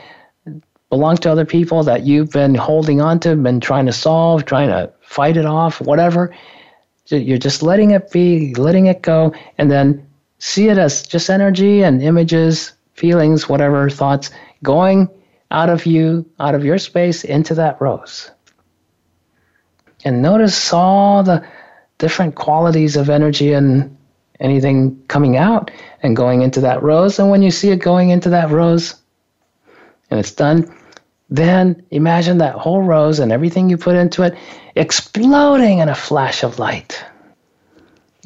[0.89, 4.67] belong to other people that you've been holding on to, been trying to solve, trying
[4.67, 6.35] to fight it off, whatever.
[7.07, 10.05] You're just letting it be, letting it go, and then
[10.39, 14.29] see it as just energy and images, feelings, whatever thoughts
[14.63, 15.09] going
[15.49, 18.31] out of you, out of your space into that rose.
[20.03, 21.45] And notice all the
[22.01, 23.95] different qualities of energy and
[24.39, 25.69] anything coming out
[26.01, 27.19] and going into that rose.
[27.19, 28.95] And when you see it going into that rose
[30.09, 30.75] and it's done,
[31.29, 34.35] then imagine that whole rose and everything you put into it
[34.75, 37.05] exploding in a flash of light.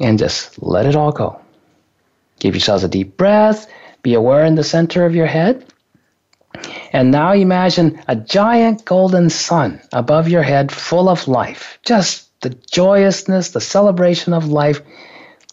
[0.00, 1.38] And just let it all go.
[2.38, 3.70] Give yourselves a deep breath.
[4.00, 5.66] Be aware in the center of your head.
[6.94, 12.50] And now imagine a giant golden sun above your head full of life, just the
[12.50, 14.80] joyousness, the celebration of life,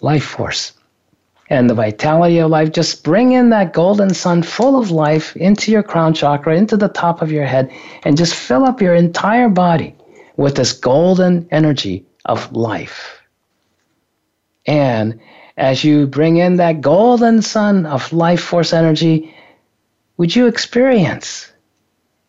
[0.02, 0.74] life force,
[1.50, 2.72] and the vitality of life.
[2.72, 6.90] Just bring in that golden sun full of life into your crown chakra, into the
[6.90, 7.72] top of your head,
[8.04, 9.96] and just fill up your entire body
[10.38, 13.22] with this golden energy of life.
[14.66, 15.20] And
[15.58, 19.36] as you bring in that golden sun of life force energy,
[20.18, 21.52] would you experience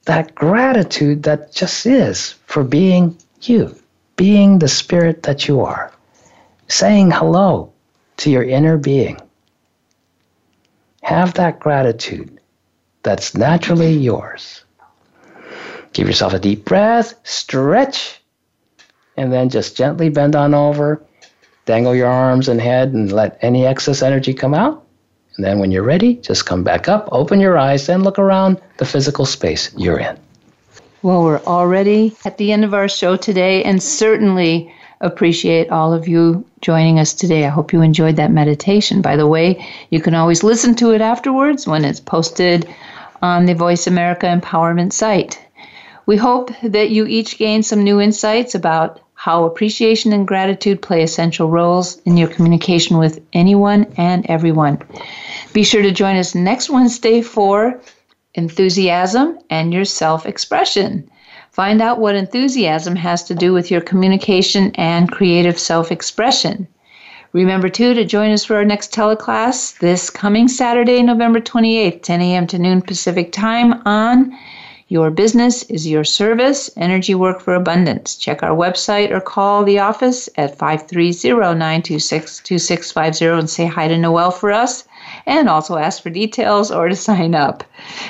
[0.05, 3.75] that gratitude that just is for being you?
[4.17, 5.93] Being the spirit that you are,
[6.69, 7.73] saying hello
[8.19, 9.21] to your inner being.
[11.03, 12.41] Have that gratitude
[13.03, 14.65] that's naturally yours.
[15.93, 18.21] Give yourself a deep breath, stretch,
[19.17, 21.03] and then just gently bend on over,
[21.67, 24.85] dangle your arms and head, and let any excess energy come out.
[25.37, 28.61] And then when you're ready, just come back up, open your eyes, and look around
[28.79, 30.19] the physical space you're in.
[31.05, 36.09] Well, we're already at the end of our show today and certainly appreciate all of
[36.09, 37.45] you joining us today.
[37.45, 39.03] I hope you enjoyed that meditation.
[39.03, 42.67] By the way, you can always listen to it afterwards when it's posted
[43.21, 45.39] on the Voice America Empowerment site.
[46.07, 51.03] We hope that you each gain some new insights about how appreciation and gratitude play
[51.03, 54.79] essential roles in your communication with anyone and everyone.
[55.53, 57.79] Be sure to join us next Wednesday for
[58.35, 61.09] enthusiasm and your self expression.
[61.51, 66.67] Find out what enthusiasm has to do with your communication and creative self expression.
[67.33, 72.21] Remember, too, to join us for our next teleclass this coming Saturday, November 28th, 10
[72.21, 72.47] a.m.
[72.47, 74.37] to noon Pacific Time on
[74.89, 78.17] Your Business is Your Service Energy Work for Abundance.
[78.17, 83.99] Check our website or call the office at 530 926 2650 and say hi to
[83.99, 84.85] Noel for us
[85.27, 87.65] and also ask for details or to sign up.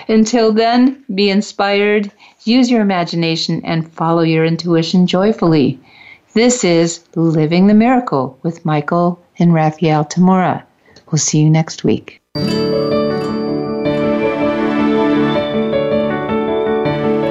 [0.09, 2.11] Until then, be inspired
[2.45, 5.81] Use your imagination and follow your intuition joyfully.
[6.35, 10.62] This is Living the Miracle with Michael and Raphael Tamura.
[11.11, 12.21] We'll see you next week.